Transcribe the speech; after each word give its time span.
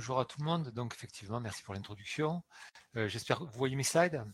bonjour 0.00 0.18
à 0.18 0.24
tout 0.24 0.40
le 0.40 0.46
monde. 0.46 0.70
Donc, 0.70 0.94
effectivement, 0.94 1.40
merci 1.40 1.62
pour 1.62 1.74
l'introduction. 1.74 2.42
Euh, 2.96 3.06
j'espère 3.06 3.38
que 3.38 3.44
vous 3.44 3.58
voyez 3.58 3.76
mes 3.76 3.82
slides. 3.82 4.24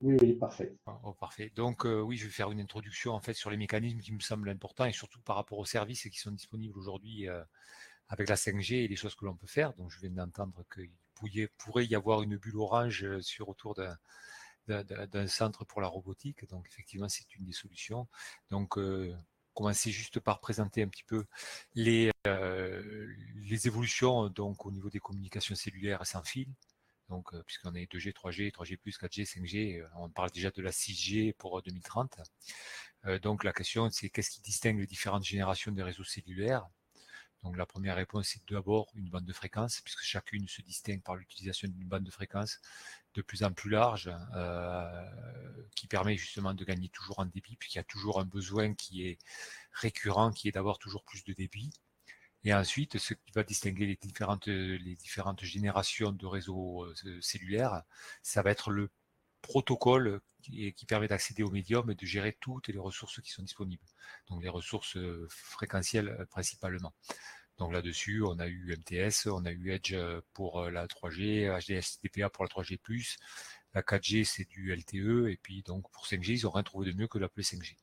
Oui, 0.00 0.16
oui, 0.20 0.32
parfait. 0.34 0.74
Oh, 1.04 1.12
parfait. 1.12 1.52
Donc, 1.54 1.86
euh, 1.86 2.00
oui, 2.00 2.16
je 2.16 2.24
vais 2.24 2.32
faire 2.32 2.50
une 2.50 2.58
introduction 2.58 3.12
en 3.12 3.20
fait 3.20 3.34
sur 3.34 3.48
les 3.50 3.56
mécanismes 3.56 4.00
qui 4.00 4.12
me 4.12 4.18
semblent 4.18 4.48
importants 4.48 4.86
et 4.86 4.92
surtout 4.92 5.20
par 5.20 5.36
rapport 5.36 5.58
aux 5.58 5.64
services 5.64 6.08
qui 6.10 6.18
sont 6.18 6.32
disponibles 6.32 6.76
aujourd'hui 6.76 7.28
euh, 7.28 7.40
avec 8.08 8.28
la 8.28 8.34
5G 8.34 8.74
et 8.74 8.88
les 8.88 8.96
choses 8.96 9.14
que 9.14 9.24
l'on 9.24 9.36
peut 9.36 9.46
faire. 9.46 9.72
Donc, 9.74 9.92
je 9.92 10.00
viens 10.00 10.10
d'entendre 10.10 10.64
qu'il 10.74 11.48
pourrait 11.58 11.86
y 11.86 11.94
avoir 11.94 12.22
une 12.22 12.38
bulle 12.38 12.56
orange 12.56 13.20
sur 13.20 13.48
autour 13.48 13.76
d'un 14.66 15.26
centre 15.28 15.64
pour 15.64 15.80
la 15.80 15.86
robotique. 15.86 16.44
Donc, 16.48 16.66
effectivement, 16.66 17.08
c'est 17.08 17.36
une 17.36 17.44
des 17.44 17.52
solutions. 17.52 18.08
Donc, 18.50 18.76
commencer 19.58 19.90
juste 19.90 20.20
par 20.20 20.38
présenter 20.38 20.84
un 20.84 20.88
petit 20.88 21.02
peu 21.02 21.24
les, 21.74 22.12
euh, 22.28 23.12
les 23.34 23.66
évolutions 23.66 24.28
donc 24.28 24.64
au 24.66 24.70
niveau 24.70 24.88
des 24.88 25.00
communications 25.00 25.56
cellulaires 25.56 26.06
sans 26.06 26.22
fil. 26.22 26.46
Donc, 27.08 27.34
euh, 27.34 27.42
puisqu'on 27.44 27.74
est 27.74 27.90
2G, 27.90 28.12
3G, 28.12 28.52
3G+, 28.52 28.78
4G, 28.78 29.24
5G, 29.24 29.84
on 29.96 30.10
parle 30.10 30.30
déjà 30.30 30.52
de 30.52 30.62
la 30.62 30.70
6G 30.70 31.32
pour 31.32 31.60
2030. 31.60 32.20
Euh, 33.06 33.18
donc, 33.18 33.42
la 33.42 33.52
question, 33.52 33.90
c'est 33.90 34.10
qu'est-ce 34.10 34.30
qui 34.30 34.42
distingue 34.42 34.78
les 34.78 34.86
différentes 34.86 35.24
générations 35.24 35.72
de 35.72 35.82
réseaux 35.82 36.04
cellulaires? 36.04 36.68
Donc 37.42 37.56
la 37.56 37.66
première 37.66 37.96
réponse, 37.96 38.28
c'est 38.28 38.42
d'abord 38.52 38.88
une 38.94 39.08
bande 39.08 39.24
de 39.24 39.32
fréquence, 39.32 39.80
puisque 39.80 40.02
chacune 40.02 40.48
se 40.48 40.60
distingue 40.62 41.02
par 41.02 41.14
l'utilisation 41.14 41.68
d'une 41.68 41.86
bande 41.86 42.02
de 42.02 42.10
fréquence 42.10 42.60
de 43.18 43.22
plus 43.22 43.42
en 43.42 43.52
plus 43.52 43.70
large, 43.70 44.10
euh, 44.36 45.04
qui 45.74 45.88
permet 45.88 46.16
justement 46.16 46.54
de 46.54 46.64
gagner 46.64 46.88
toujours 46.88 47.18
en 47.18 47.26
débit, 47.26 47.56
puisqu'il 47.56 47.78
y 47.78 47.80
a 47.80 47.84
toujours 47.84 48.20
un 48.20 48.24
besoin 48.24 48.74
qui 48.74 49.06
est 49.08 49.18
récurrent, 49.72 50.30
qui 50.30 50.46
est 50.48 50.52
d'avoir 50.52 50.78
toujours 50.78 51.02
plus 51.02 51.24
de 51.24 51.32
débit. 51.32 51.70
Et 52.44 52.54
ensuite, 52.54 52.98
ce 52.98 53.14
qui 53.14 53.32
va 53.34 53.42
distinguer 53.42 53.86
les 53.86 53.96
différentes, 53.96 54.46
les 54.46 54.94
différentes 54.94 55.42
générations 55.42 56.12
de 56.12 56.26
réseaux 56.26 56.84
euh, 56.84 57.20
cellulaires, 57.20 57.82
ça 58.22 58.42
va 58.42 58.52
être 58.52 58.70
le 58.70 58.88
protocole 59.42 60.20
qui, 60.42 60.86
permet 60.86 61.08
d'accéder 61.08 61.42
au 61.42 61.50
médium 61.50 61.90
et 61.90 61.96
de 61.96 62.06
gérer 62.06 62.36
toutes 62.40 62.68
les 62.68 62.78
ressources 62.78 63.20
qui 63.20 63.32
sont 63.32 63.42
disponibles. 63.42 63.84
Donc 64.28 64.44
les 64.44 64.48
ressources 64.48 64.96
euh, 64.96 65.26
fréquentielles 65.28 66.24
principalement. 66.30 66.94
Donc 67.58 67.72
là-dessus, 67.72 68.22
on 68.24 68.38
a 68.38 68.46
eu 68.46 68.76
MTS, 68.76 69.26
on 69.26 69.44
a 69.44 69.50
eu 69.50 69.72
Edge 69.72 69.92
euh, 69.92 70.20
pour 70.32 70.70
la 70.70 70.86
3G, 70.86 71.48
HDSDPA 71.48 72.30
pour 72.30 72.44
la 72.44 72.48
3G+, 72.48 72.78
la 73.74 73.82
4G 73.82 74.24
c'est 74.24 74.48
du 74.48 74.72
LTE, 74.72 75.28
et 75.28 75.38
puis 75.42 75.62
donc 75.62 75.90
pour 75.90 76.06
5G, 76.06 76.38
ils 76.38 76.44
n'ont 76.44 76.52
rien 76.52 76.62
trouvé 76.62 76.90
de 76.90 76.96
mieux 76.96 77.08
que 77.08 77.18
l'appeler 77.18 77.42
5G. 77.42 77.76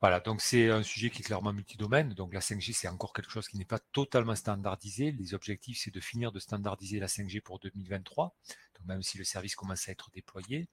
Voilà, 0.00 0.20
donc 0.20 0.40
c'est 0.40 0.70
un 0.70 0.84
sujet 0.84 1.10
qui 1.10 1.22
est 1.22 1.24
clairement 1.24 1.52
multidomaine. 1.52 2.14
Donc 2.14 2.32
la 2.32 2.38
5G, 2.38 2.72
c'est 2.72 2.86
encore 2.86 3.12
quelque 3.12 3.32
chose 3.32 3.48
qui 3.48 3.58
n'est 3.58 3.64
pas 3.64 3.80
totalement 3.80 4.36
standardisé. 4.36 5.10
Les 5.10 5.34
objectifs, 5.34 5.80
c'est 5.82 5.90
de 5.90 6.00
finir 6.00 6.30
de 6.30 6.38
standardiser 6.38 7.00
la 7.00 7.08
5G 7.08 7.40
pour 7.40 7.58
2023, 7.58 8.36
donc 8.78 8.86
même 8.86 9.02
si 9.02 9.18
le 9.18 9.24
service 9.24 9.56
commence 9.56 9.88
à 9.88 9.92
être 9.92 10.10
déployé. 10.12 10.68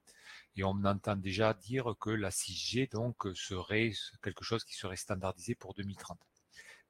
Et 0.55 0.63
on 0.63 0.83
entend 0.85 1.15
déjà 1.15 1.55
dire 1.55 1.95
que 1.99 2.11
la 2.11 2.29
6G 2.29 2.91
donc 2.91 3.25
serait 3.33 3.93
quelque 4.21 4.43
chose 4.43 4.63
qui 4.63 4.75
serait 4.75 4.95
standardisé 4.95 5.55
pour 5.55 5.73
2030. 5.73 6.19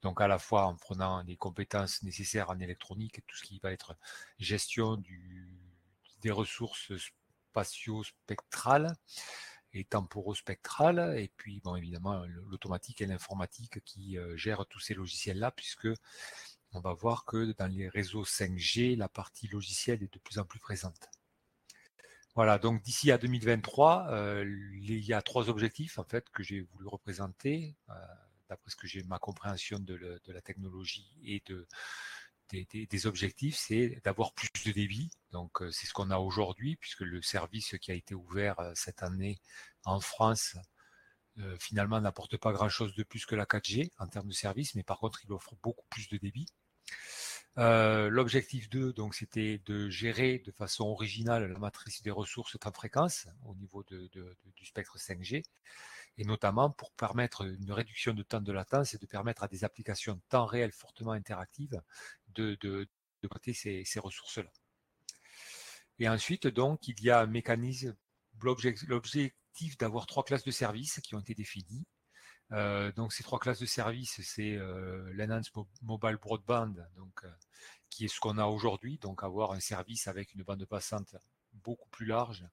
Donc 0.06 0.20
à 0.20 0.28
la 0.28 0.38
fois 0.38 0.66
en 0.66 0.76
prenant 0.76 1.20
les 1.22 1.36
compétences 1.36 2.04
nécessaires 2.04 2.48
en 2.50 2.60
électronique 2.60 3.26
tout 3.26 3.34
ce 3.34 3.42
qui 3.42 3.58
va 3.58 3.72
être 3.72 3.96
gestion 4.38 5.02
des 6.22 6.30
ressources 6.30 6.92
spatio-spectrales, 7.50 8.94
et 9.72 9.82
temporospectrale, 9.82 11.18
et 11.18 11.32
puis 11.36 11.60
bon 11.64 11.74
évidemment 11.74 12.24
l'automatique 12.24 13.00
et 13.00 13.06
l'informatique 13.06 13.82
qui 13.84 14.16
euh, 14.16 14.36
gèrent 14.36 14.64
tous 14.66 14.78
ces 14.78 14.94
logiciels-là, 14.94 15.50
puisque 15.50 15.88
on 16.70 16.78
va 16.78 16.92
voir 16.92 17.24
que 17.24 17.52
dans 17.58 17.66
les 17.66 17.88
réseaux 17.88 18.24
5G, 18.24 18.96
la 18.96 19.08
partie 19.08 19.48
logicielle 19.48 20.04
est 20.04 20.14
de 20.14 20.20
plus 20.20 20.38
en 20.38 20.44
plus 20.44 20.60
présente. 20.60 21.10
Voilà, 22.36 22.60
donc 22.60 22.80
d'ici 22.84 23.10
à 23.10 23.18
2023, 23.18 24.06
euh, 24.12 24.44
il 24.82 25.04
y 25.04 25.12
a 25.12 25.20
trois 25.20 25.48
objectifs 25.48 25.98
en 25.98 26.04
fait 26.04 26.30
que 26.30 26.44
j'ai 26.44 26.60
voulu 26.60 26.86
représenter, 26.86 27.74
euh, 27.90 27.94
d'après 28.48 28.70
ce 28.70 28.76
que 28.76 28.86
j'ai 28.86 29.02
ma 29.04 29.18
compréhension 29.18 29.78
de, 29.78 30.20
la 30.26 30.40
technologie 30.40 31.08
et 31.24 31.42
de, 31.46 31.66
des, 32.50 33.06
objectifs, 33.06 33.56
c'est 33.56 34.00
d'avoir 34.04 34.32
plus 34.32 34.48
de 34.64 34.72
débit. 34.72 35.10
Donc 35.32 35.62
euh, 35.62 35.70
c'est 35.70 35.86
ce 35.86 35.92
qu'on 35.92 36.10
a 36.10 36.18
aujourd'hui, 36.18 36.76
puisque 36.76 37.00
le 37.00 37.22
service 37.22 37.74
qui 37.80 37.90
a 37.90 37.94
été 37.94 38.14
ouvert 38.14 38.58
euh, 38.60 38.72
cette 38.74 39.02
année 39.02 39.38
en 39.84 40.00
France, 40.00 40.56
euh, 41.38 41.56
finalement 41.60 42.00
n'apporte 42.00 42.36
pas 42.36 42.52
grand-chose 42.52 42.94
de 42.94 43.02
plus 43.02 43.26
que 43.26 43.34
la 43.34 43.44
4G 43.44 43.90
en 43.98 44.06
termes 44.06 44.28
de 44.28 44.34
service, 44.34 44.74
mais 44.74 44.82
par 44.82 44.98
contre 44.98 45.20
il 45.24 45.32
offre 45.32 45.54
beaucoup 45.62 45.86
plus 45.90 46.08
de 46.08 46.16
débit. 46.16 46.46
L'objectif 47.56 48.68
2, 48.68 48.92
donc, 48.92 49.14
c'était 49.14 49.62
de 49.64 49.88
gérer 49.88 50.40
de 50.40 50.52
façon 50.52 50.84
originale 50.84 51.50
la 51.50 51.58
matrice 51.58 52.02
des 52.02 52.10
ressources 52.10 52.58
temps 52.58 52.70
fréquence 52.70 53.26
au 53.46 53.54
niveau 53.54 53.82
du 53.84 54.66
spectre 54.66 54.98
5G, 54.98 55.42
et 56.18 56.24
notamment 56.24 56.70
pour 56.70 56.92
permettre 56.92 57.46
une 57.46 57.72
réduction 57.72 58.14
de 58.14 58.22
temps 58.22 58.40
de 58.40 58.52
latence 58.52 58.94
et 58.94 58.98
de 58.98 59.06
permettre 59.06 59.42
à 59.42 59.48
des 59.48 59.64
applications 59.64 60.20
temps 60.28 60.46
réel 60.46 60.72
fortement 60.72 61.12
interactives 61.12 61.80
de, 62.28 62.56
de, 62.60 62.88
de 63.22 63.52
ces, 63.52 63.84
ces 63.84 64.00
ressources-là. 64.00 64.50
Et 65.98 66.08
ensuite, 66.08 66.46
donc, 66.46 66.88
il 66.88 67.02
y 67.02 67.10
a 67.10 67.20
un 67.20 67.26
mécanisme, 67.26 67.96
l'objectif 68.42 69.78
d'avoir 69.78 70.06
trois 70.06 70.24
classes 70.24 70.44
de 70.44 70.50
services 70.50 71.00
qui 71.00 71.14
ont 71.14 71.20
été 71.20 71.34
définies. 71.34 71.86
Euh, 72.52 72.92
donc 72.92 73.12
ces 73.12 73.24
trois 73.24 73.40
classes 73.40 73.58
de 73.58 73.66
services, 73.66 74.20
c'est 74.22 74.54
euh, 74.54 75.10
l'Enhanced 75.12 75.52
Mobile 75.82 76.16
Broadband, 76.16 76.74
donc 76.96 77.24
euh, 77.24 77.30
qui 77.90 78.04
est 78.04 78.08
ce 78.08 78.20
qu'on 78.20 78.38
a 78.38 78.44
aujourd'hui, 78.44 78.98
donc 78.98 79.24
avoir 79.24 79.52
un 79.52 79.60
service 79.60 80.06
avec 80.06 80.32
une 80.34 80.44
bande 80.44 80.64
passante 80.64 81.16
beaucoup 81.66 81.88
plus 81.90 82.06
large, 82.06 82.46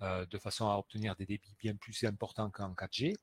euh, 0.00 0.26
de 0.26 0.38
façon 0.38 0.68
à 0.68 0.76
obtenir 0.76 1.14
des 1.16 1.26
débits 1.26 1.54
bien 1.58 1.76
plus 1.76 2.04
importants 2.04 2.50
qu'en 2.50 2.74
4G. 2.74 3.14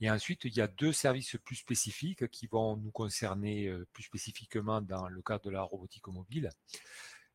Et 0.00 0.10
ensuite, 0.10 0.44
il 0.44 0.54
y 0.54 0.60
a 0.60 0.68
deux 0.68 0.92
services 0.92 1.36
plus 1.44 1.56
spécifiques 1.56 2.28
qui 2.28 2.46
vont 2.46 2.76
nous 2.76 2.92
concerner 2.92 3.66
euh, 3.66 3.86
plus 3.92 4.04
spécifiquement 4.04 4.80
dans 4.80 5.08
le 5.08 5.22
cadre 5.22 5.44
de 5.44 5.50
la 5.50 5.62
robotique 5.62 6.06
mobile. 6.08 6.50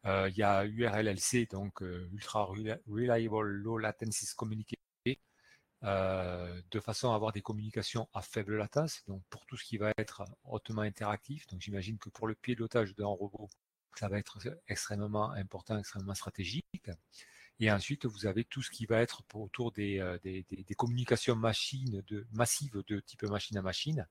Euh, 0.06 0.30
il 0.30 0.38
y 0.38 0.44
a 0.44 0.66
URLLC, 0.66 1.50
donc 1.50 1.82
Ultra 1.82 2.46
Reliable 2.46 3.48
Low 3.48 3.78
Latency 3.78 4.28
Communication, 4.36 4.78
de 5.82 6.80
façon 6.80 7.12
à 7.12 7.16
avoir 7.16 7.32
des 7.34 7.42
communications 7.42 8.08
à 8.14 8.22
faible 8.22 8.58
latence, 8.58 9.04
donc 9.08 9.22
pour 9.30 9.46
tout 9.46 9.58
ce 9.58 9.66
qui 9.66 9.78
va 9.78 9.92
être 9.98 10.24
hautement 10.46 10.82
interactif. 10.82 11.48
Donc 11.48 11.62
j'imagine 11.62 11.98
que 11.98 12.10
pour 12.10 12.28
le 12.28 12.36
pilotage 12.36 12.96
d'un 12.96 13.08
robot, 13.08 13.50
ça 14.00 14.08
va 14.08 14.20
être 14.20 14.40
extrêmement 14.68 15.32
important, 15.32 15.78
extrêmement 15.78 16.16
stratégique. 16.16 16.90
Et 17.60 17.72
ensuite, 17.72 18.06
vous 18.06 18.26
avez 18.26 18.44
tout 18.44 18.62
ce 18.62 18.72
qui 18.72 18.86
va 18.86 19.00
être 19.00 19.22
autour 19.36 19.72
des, 19.72 20.00
euh, 20.00 20.18
des, 20.24 20.76
communications 20.76 21.36
machines 21.36 22.04
de, 22.08 22.26
massives 22.32 22.84
de 22.88 23.00
type 23.00 23.24
machine 23.24 23.58
à 23.58 23.62
machine, 23.62 24.08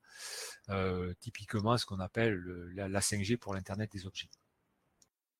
euh, 0.69 1.13
typiquement 1.19 1.77
ce 1.77 1.85
qu'on 1.85 1.99
appelle 1.99 2.41
la, 2.73 2.87
la 2.87 2.99
5G 3.01 3.37
pour 3.37 3.53
l'Internet 3.53 3.91
des 3.91 4.05
objets. 4.07 4.29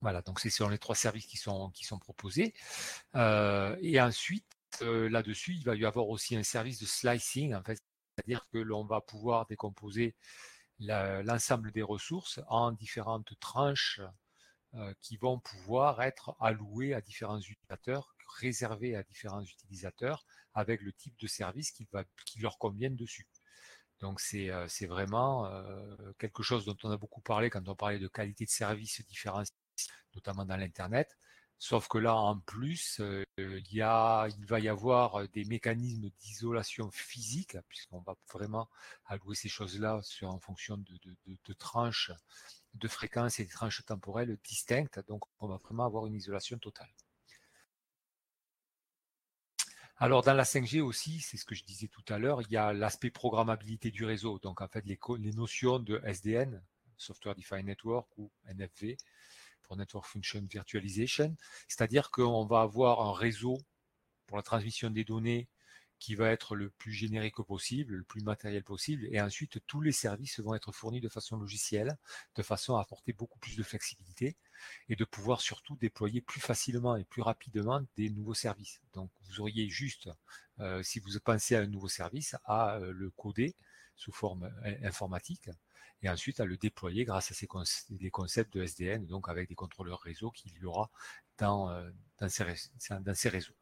Voilà, 0.02 0.22
donc 0.22 0.42
c'est 0.42 0.50
sur 0.50 0.70
les 0.70 0.78
trois 0.78 0.96
services 0.96 1.26
qui 1.28 1.38
sont, 1.38 1.72
qui 1.72 1.86
sont 1.86 1.98
proposés. 1.98 2.54
Euh, 3.16 3.78
et 3.82 4.02
ensuite, 4.02 4.46
là-dessus, 4.82 5.54
il 5.54 5.64
va 5.64 5.76
y 5.76 5.86
avoir 5.86 6.10
aussi 6.10 6.36
un 6.36 6.44
service 6.44 6.80
de 6.80 6.86
slicing, 6.86 7.54
en 7.56 7.64
fait, 7.64 7.80
c'est-à-dire 8.16 8.46
que 8.52 8.58
l'on 8.58 8.84
va 8.84 9.02
pouvoir 9.02 9.46
décomposer 9.46 10.16
l'ensemble 10.80 11.72
des 11.72 11.82
ressources 11.82 12.40
en 12.48 12.72
différentes 12.72 13.40
tranches 13.40 14.02
qui 15.02 15.18
vont 15.18 15.40
pouvoir 15.40 16.02
être 16.02 16.36
allouées 16.40 16.94
à 16.94 17.02
différents 17.02 17.40
utilisateurs, 17.40 18.16
réservées 18.40 18.96
à 18.96 19.04
différents 19.04 19.44
utilisateurs, 19.44 20.26
avec 20.54 20.82
le 20.82 20.92
type 20.94 21.18
de 21.20 21.28
service 21.28 21.72
qui, 21.72 21.88
leur 22.40 22.58
convienne 22.58 22.96
dessus. 22.96 23.28
Donc 24.00 24.20
c'est 24.20 24.50
euh, 24.50 24.68
vraiment 24.82 25.50
quelque 26.20 26.44
chose 26.44 26.66
dont 26.66 26.78
on 26.84 26.92
a 26.92 26.98
beaucoup 26.98 27.22
parlé 27.22 27.50
quand 27.50 27.68
on 27.70 27.76
parlait 27.76 28.00
de 28.00 28.08
qualité 28.08 28.46
de 28.46 28.50
service 28.50 29.06
différenciée, 29.08 29.56
notamment 30.16 30.46
dans 30.46 30.58
l'Internet. 30.58 31.18
Sauf 31.60 31.88
que 31.88 31.98
là, 31.98 32.16
en 32.16 32.40
plus, 32.40 33.00
euh, 33.00 33.24
il, 33.38 33.74
y 33.74 33.82
a, 33.82 34.28
il 34.28 34.46
va 34.46 34.60
y 34.60 34.68
avoir 34.68 35.28
des 35.30 35.46
mécanismes 35.46 36.10
d'isolation 36.20 36.92
physique, 36.92 37.58
puisqu'on 37.70 38.02
va 38.02 38.16
vraiment 38.34 38.70
allouer 39.06 39.36
ces 39.36 39.50
choses-là 39.50 40.02
en 40.24 40.40
fonction 40.40 40.78
de, 40.78 41.54
tranches 41.54 42.12
de 42.74 42.88
fréquences 42.88 43.40
et 43.40 43.46
de 43.46 43.52
tranches 43.52 43.86
temporelles 43.86 44.38
distinctes. 44.44 45.00
Donc, 45.08 45.24
on 45.40 45.48
va 45.48 45.58
vraiment 45.58 45.86
avoir 45.86 46.06
une 46.06 46.16
isolation 46.16 46.58
totale. 46.58 46.90
Alors, 49.98 50.24
dans 50.24 50.34
la 50.34 50.44
5G 50.44 50.82
aussi, 50.82 51.22
c'est 51.22 51.38
ce 51.38 51.46
que 51.46 51.56
je 51.56 51.64
disais 51.64 51.88
tout 51.88 52.04
à 52.10 52.18
l'heure, 52.18 52.42
il 52.42 52.52
y 52.52 52.58
a 52.58 52.74
l'aspect 52.74 53.10
programmabilité 53.10 53.90
du 53.90 54.04
réseau. 54.04 54.38
Donc, 54.40 54.60
en 54.60 54.68
fait, 54.68 54.84
les 54.86 55.34
notions 55.34 55.80
de 55.80 56.02
SDN, 56.04 56.62
Software 56.98 57.36
Defined 57.36 57.66
Network 57.66 58.08
ou 58.18 58.32
NFV, 58.48 58.98
pour 59.64 59.78
Network 59.78 60.06
Function 60.06 60.46
Virtualization, 60.50 61.36
c'est-à-dire 61.68 62.12
qu'on 62.12 62.46
va 62.46 62.62
avoir 62.62 63.02
un 63.02 63.14
réseau 63.14 63.58
pour 64.28 64.38
la 64.38 64.44
transmission 64.44 64.90
des 64.90 65.04
données 65.04 65.48
qui 66.04 66.16
va 66.16 66.32
être 66.32 66.58
le 66.58 66.70
plus 66.70 66.92
générique 66.92 67.42
possible, 67.44 67.96
le 67.96 68.04
plus 68.04 68.22
matériel 68.22 68.62
possible, 68.62 69.08
et 69.10 69.22
ensuite 69.22 69.66
tous 69.68 69.80
les 69.80 69.94
services 69.94 70.42
vont 70.42 70.54
être 70.54 70.74
fournis 70.74 71.00
de 71.00 71.08
façon 71.08 71.38
logicielle, 71.38 71.98
de 72.36 72.44
façon 72.44 72.76
à 72.76 72.82
apporter 72.82 73.14
beaucoup 73.14 73.40
plus 73.40 73.56
de 73.56 73.64
flexibilité 73.64 74.36
et 74.90 74.98
de 74.98 75.06
pouvoir 75.06 75.40
surtout 75.40 75.78
déployer 75.78 76.20
plus 76.20 76.42
facilement 76.42 76.98
et 76.98 77.06
plus 77.06 77.22
rapidement 77.22 77.82
des 77.96 78.10
nouveaux 78.10 78.34
services. 78.34 78.82
Donc 78.94 79.12
vous 79.22 79.40
auriez 79.40 79.70
juste, 79.70 80.10
euh, 80.60 80.84
si 80.84 81.00
vous 81.00 81.18
pensez 81.24 81.56
à 81.56 81.62
un 81.62 81.68
nouveau 81.68 81.88
service, 81.88 82.36
à 82.44 82.76
euh, 82.76 82.92
le 82.92 83.10
coder 83.12 83.56
sous 83.96 84.12
forme 84.12 84.52
euh, 84.66 84.76
informatique 84.84 85.50
et 86.02 86.10
ensuite 86.10 86.40
à 86.40 86.46
le 86.46 86.58
déployer 86.58 87.06
grâce 87.06 87.32
à 87.32 87.34
ces 87.34 87.48
concepts 87.48 88.54
de 88.54 88.64
SDN, 88.64 89.06
donc 89.06 89.30
avec 89.30 89.50
des 89.50 89.56
contrôleurs 89.56 90.00
réseau 90.00 90.32
qu'il 90.32 90.54
y 90.58 90.66
aura 90.66 90.90
dans, 91.38 91.70
dans, 92.20 92.30
ces, 92.30 92.46
dans 92.90 93.14
réseaux. 93.32 93.54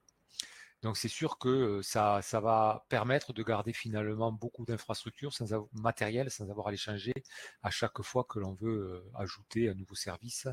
Donc 0.81 0.97
c'est 0.97 1.07
sûr 1.07 1.38
que 1.38 1.81
ça, 1.83 2.21
ça 2.23 2.39
va 2.39 2.85
permettre 2.89 3.33
de 3.33 3.44
garder 3.44 3.71
finalement 3.71 4.31
beaucoup 4.31 4.65
d'infrastructures 4.65 5.33
sans 5.33 5.68
matériel 5.73 6.31
sans 6.31 6.50
avoir 6.50 6.69
à 6.69 6.71
les 6.71 6.77
changer 6.77 7.13
à 7.62 7.69
chaque 7.69 8.01
fois 8.01 8.24
que 8.24 8.39
l'on 8.39 8.53
veut 8.53 9.03
ajouter 9.13 9.69
un 9.69 9.75
nouveau 9.75 9.95
service 9.95 10.47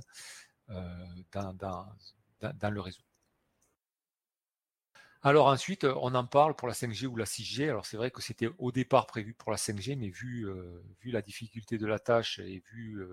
dans, 0.69 1.55
dans, 1.55 1.87
dans 2.41 2.71
le 2.71 2.81
réseau. 2.81 3.08
Alors 5.23 5.49
ensuite, 5.49 5.83
on 5.85 6.15
en 6.15 6.25
parle 6.25 6.55
pour 6.55 6.69
la 6.69 6.75
5G 6.75 7.07
ou 7.07 7.17
la 7.17 7.25
6G. 7.25 7.69
Alors 7.69 7.87
c'est 7.87 7.97
vrai 7.97 8.13
que 8.13 8.23
c'était 8.23 8.49
au 8.59 8.71
départ 8.71 9.07
prévu 9.07 9.35
pour 9.35 9.51
la 9.51 9.57
5G, 9.57 9.97
mais 9.97 10.11
vu, 10.11 10.49
la 11.07 11.23
difficulté 11.23 11.77
de 11.77 11.87
la 11.87 11.99
tâche 11.99 12.39
et 12.39 12.63
vu 12.73 13.05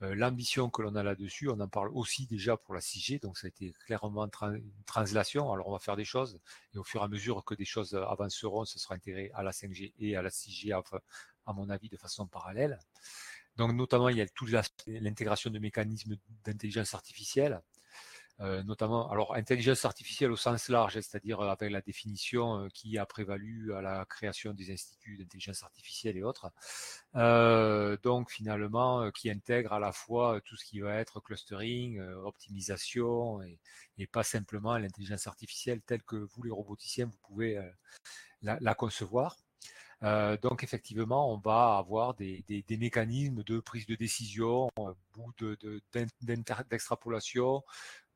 l'ambition 0.00 0.70
que 0.70 0.82
l'on 0.82 0.96
a 0.96 1.04
là-dessus, 1.04 1.48
on 1.48 1.60
en 1.60 1.68
parle 1.68 1.90
aussi 1.94 2.26
déjà 2.26 2.56
pour 2.56 2.74
la 2.74 2.80
6G. 2.80 3.20
Donc 3.20 3.38
ça 3.38 3.46
a 3.46 3.48
été 3.48 3.72
clairement 3.86 4.28
une 4.42 4.72
translation. 4.86 5.52
Alors 5.52 5.68
on 5.68 5.72
va 5.72 5.78
faire 5.78 5.96
des 5.96 6.04
choses 6.04 6.40
et 6.74 6.78
au 6.78 6.84
fur 6.84 7.00
et 7.00 7.04
à 7.04 7.08
mesure 7.08 7.44
que 7.44 7.54
des 7.54 7.64
choses 7.64 7.94
avanceront, 7.94 8.64
ce 8.64 8.80
sera 8.80 8.96
intégré 8.96 9.30
à 9.32 9.44
la 9.44 9.52
5G 9.52 9.94
et 10.00 10.16
à 10.16 10.22
la 10.22 10.30
6G, 10.30 10.72
à 11.46 11.52
mon 11.52 11.70
avis, 11.70 11.88
de 11.88 11.96
façon 11.96 12.26
parallèle. 12.26 12.80
Donc 13.56 13.72
notamment, 13.72 14.08
il 14.08 14.16
y 14.16 14.20
a 14.20 14.28
toute 14.28 14.50
l'intégration 14.86 15.50
de 15.50 15.58
mécanismes 15.60 16.16
d'intelligence 16.44 16.94
artificielle. 16.94 17.60
Euh, 18.40 18.62
notamment, 18.62 19.10
alors 19.10 19.34
intelligence 19.34 19.84
artificielle 19.84 20.30
au 20.32 20.36
sens 20.36 20.70
large, 20.70 20.96
hein, 20.96 21.00
c'est-à-dire 21.02 21.40
euh, 21.40 21.50
avec 21.50 21.70
la 21.70 21.82
définition 21.82 22.64
euh, 22.64 22.68
qui 22.72 22.96
a 22.96 23.04
prévalu 23.04 23.74
à 23.74 23.82
la 23.82 24.06
création 24.06 24.54
des 24.54 24.72
instituts 24.72 25.18
d'intelligence 25.18 25.62
artificielle 25.62 26.16
et 26.16 26.22
autres. 26.22 26.50
donc 28.02 28.30
finalement, 28.30 29.10
qui 29.10 29.30
intègre 29.30 29.74
à 29.74 29.78
la 29.78 29.92
fois 29.92 30.40
tout 30.40 30.56
ce 30.56 30.64
qui 30.64 30.80
va 30.80 30.94
être 30.96 31.20
clustering, 31.20 32.00
optimisation 32.00 33.42
et, 33.42 33.58
pas 34.06 34.22
simplement 34.22 34.78
l'intelligence 34.78 35.26
artificielle 35.26 35.82
telle 35.82 36.02
que 36.02 36.16
vous 36.16 36.42
les 36.42 36.50
roboticiens 36.50 37.06
vous 37.06 37.18
pouvez 37.22 37.60
la, 38.42 38.74
concevoir. 38.74 39.36
Donc 40.42 40.64
effectivement, 40.64 41.32
on 41.32 41.38
va 41.38 41.76
avoir 41.76 42.14
des, 42.14 42.42
des, 42.48 42.76
mécanismes 42.78 43.42
de 43.42 43.60
prise 43.60 43.86
de 43.86 43.94
décision, 43.96 44.70
ou 45.20 45.32
d'extrapolation, 46.70 47.56
de, 47.56 47.62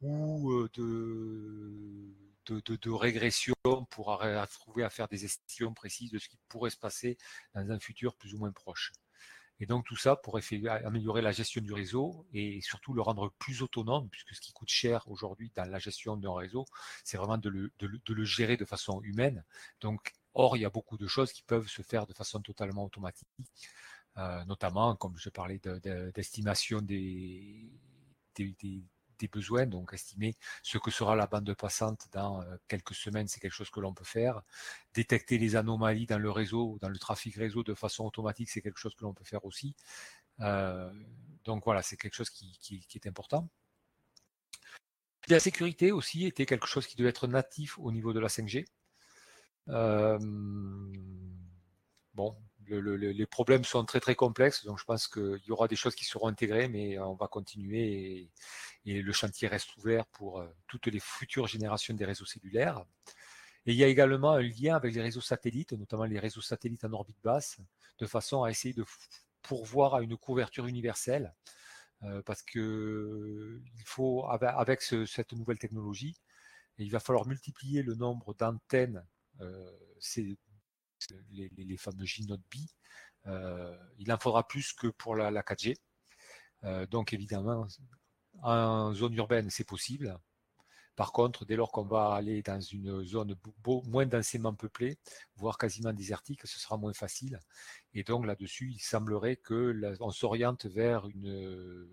ou 0.05 0.53
euh, 0.53 0.71
de, 0.75 2.61
de, 2.61 2.77
de, 2.77 2.91
régression 2.91 3.55
pour 3.91 4.23
trouver 4.51 4.85
à 4.85 4.91
faire 4.91 5.09
des 5.09 5.25
estimations 5.25 5.73
précises 5.73 6.11
de 6.11 6.19
ce 6.19 6.29
qui 6.29 6.39
pourrait 6.49 6.71
se 6.71 6.77
passer 6.77 7.17
dans 7.55 7.71
un 7.71 7.79
futur 7.81 8.15
plus 8.15 8.35
ou 8.35 8.39
moins 8.39 8.53
proche. 8.53 8.93
Et 9.61 9.67
donc 9.67 9.87
tout 9.87 9.97
ça 9.97 10.17
pour 10.17 10.39
améliorer 10.85 11.23
la 11.23 11.33
gestion 11.33 11.63
du 11.63 11.73
réseau 11.73 12.27
et 12.33 12.61
surtout 12.61 12.93
le 12.93 13.03
rendre 13.03 13.33
plus 13.39 13.63
autonome, 13.63 14.09
puisque 14.11 14.35
ce 14.35 14.41
qui 14.41 14.53
coûte 14.53 14.69
cher 14.69 15.09
aujourd'hui 15.09 15.53
dans 15.55 15.65
la 15.65 15.79
gestion 15.79 16.17
d'un 16.17 16.35
réseau, 16.35 16.67
c'est 17.05 17.17
vraiment 17.17 17.39
de 17.39 17.49
le, 17.49 17.73
de, 17.79 17.87
de 18.05 18.15
le, 18.15 18.25
gérer 18.25 18.57
de 18.57 18.65
façon 18.65 19.01
humaine. 19.03 19.45
Donc, 19.81 20.13
or, 20.35 20.57
il 20.57 20.61
y 20.61 20.65
a 20.65 20.71
beaucoup 20.71 20.99
de 20.99 21.07
choses 21.07 21.33
qui 21.33 21.43
peuvent 21.45 21.69
se 21.69 21.83
faire 21.83 22.07
de 22.07 22.13
façon 22.13 22.41
totalement 22.41 22.85
automatique, 22.85 23.29
euh, 24.19 24.45
notamment, 24.45 24.97
comme 24.97 25.17
je 25.19 25.29
parlais 25.31 25.61
d'estimation 26.15 26.81
des, 26.83 27.71
des, 28.35 28.57
des, 28.61 28.83
des 29.29 29.67
donc 29.67 29.93
estimer 29.93 30.35
ce 30.63 30.79
que 30.79 30.91
sera 30.91 31.17
la 31.17 31.27
bande 31.27 31.53
passante 31.55 32.09
dans 32.13 32.43
euh, 32.43 32.57
quelques 32.69 32.95
semaines, 32.95 33.29
c'est 33.29 33.41
quelque 33.41 33.53
chose 33.53 33.71
que 33.71 33.81
l'on 33.81 33.95
peut 33.95 34.05
faire. 34.05 34.43
Détecter 34.95 35.39
les 35.39 35.57
anomalies 35.57 36.07
dans 36.07 36.19
le 36.19 36.31
réseau, 36.31 36.79
dans 36.81 36.89
le 36.89 36.99
trafic 36.99 37.35
réseau 37.37 37.63
de 37.63 37.75
façon 37.75 38.05
automatique, 38.05 38.51
c'est 38.51 38.63
quelque 38.63 38.79
chose 38.79 38.95
que 38.95 39.05
l'on 39.05 39.15
peut 39.15 39.25
faire 39.25 39.45
aussi. 39.45 39.75
Euh, 40.41 40.91
donc 41.45 41.65
voilà, 41.65 41.83
c'est 41.83 41.97
quelque 41.97 42.15
chose 42.15 42.31
qui, 42.31 42.87
est 42.95 43.07
important. 43.07 43.49
La 45.29 45.41
sécurité 45.41 45.93
aussi 45.93 46.27
était 46.27 46.47
quelque 46.47 46.67
chose 46.67 46.87
qui 46.87 46.97
devait 46.97 47.09
être 47.09 47.27
natif 47.27 47.79
au 47.79 47.93
niveau 47.93 48.13
de 48.13 48.21
la 48.21 48.29
5G. 48.29 48.67
Euh, 49.69 50.19
bon, 52.13 52.37
le, 52.69 52.97
les 52.97 53.27
problèmes 53.27 53.65
sont 53.65 53.85
très 53.85 54.01
très 54.01 54.15
complexes, 54.15 54.65
donc 54.65 54.79
je 54.79 54.85
pense 54.85 55.09
qu'il 55.09 55.41
y 55.47 55.51
aura 55.51 55.69
des 55.69 55.77
choses 55.77 55.95
qui 55.95 56.05
seront 56.05 56.29
intégrées, 56.29 56.69
mais 56.69 56.99
on 56.99 57.15
va 57.15 57.29
continuer 57.29 58.31
et, 58.87 59.03
le 59.03 59.13
chantier 59.13 59.49
reste 59.49 59.77
ouvert 59.79 60.07
pour 60.07 60.41
euh, 60.41 60.47
toutes 60.67 60.87
les 60.89 61.01
futures 61.01 61.47
générations 61.47 61.95
des 61.95 62.05
réseaux 62.05 62.27
cellulaires. 62.27 62.85
Et 63.67 63.73
il 63.73 63.79
y 63.79 63.85
a 63.85 63.87
également 63.87 64.33
un 64.33 64.43
lien 64.43 64.77
avec 64.77 64.95
les 64.95 65.01
réseaux 65.01 65.23
satellites, 65.23 65.73
notamment 65.73 66.05
les 66.05 66.19
réseaux 66.19 66.43
satellites 66.43 66.85
en 66.85 66.93
orbite 66.93 67.17
basse, 67.23 67.59
de 67.99 68.07
façon 68.07 68.43
à 68.43 68.51
essayer 68.51 68.75
de 68.75 68.85
pourvoir 69.41 69.95
à 69.95 70.03
une 70.03 70.17
couverture 70.19 70.67
universelle, 70.67 71.35
euh, 72.03 72.23
parce 72.23 72.43
que 72.43 73.63
faut 73.87 74.27
avec 74.29 74.83
ce, 74.83 75.07
cette 75.07 75.33
nouvelle 75.33 75.59
technologie, 75.59 76.17
il 76.79 76.91
va 76.91 77.01
falloir 77.01 77.27
multiplier 77.27 77.83
le 77.83 77.95
nombre 77.95 78.35
d'antennes 78.35 79.07
euh, 79.41 79.71
les, 81.31 81.77
fameux 81.77 82.05
G-Note 82.05 82.41
B. 82.53 82.59
Euh, 83.27 83.77
il 83.99 84.13
en 84.13 84.19
faudra 84.19 84.47
plus 84.47 84.73
que 84.73 84.89
pour 84.89 85.17
la, 85.17 85.31
4G. 85.31 85.77
Euh, 86.65 86.87
donc 86.87 87.13
évidemment, 87.13 87.67
en 88.43 88.93
zone 88.95 89.15
urbaine, 89.15 89.51
c'est 89.51 89.65
possible. 89.65 90.19
Par 90.97 91.13
contre, 91.13 91.45
dès 91.45 91.57
lors 91.57 91.73
qu'on 91.73 91.85
va 91.85 92.15
aller 92.15 92.43
dans 92.43 92.61
une 92.61 93.05
zone 93.05 93.35
moins 93.67 94.07
densément 94.07 94.55
peuplée, 94.55 94.99
voire 95.37 95.59
quasiment 95.59 95.93
désertique, 95.93 96.47
ce 96.47 96.59
sera 96.61 96.77
moins 96.77 96.93
facile. 96.93 97.41
Et 97.95 98.05
donc 98.05 98.27
là-dessus, 98.27 98.71
il 98.71 98.81
semblerait 98.81 99.37
que 99.37 99.97
s'oriente 100.13 100.67
vers 100.67 101.09
une 101.09 101.89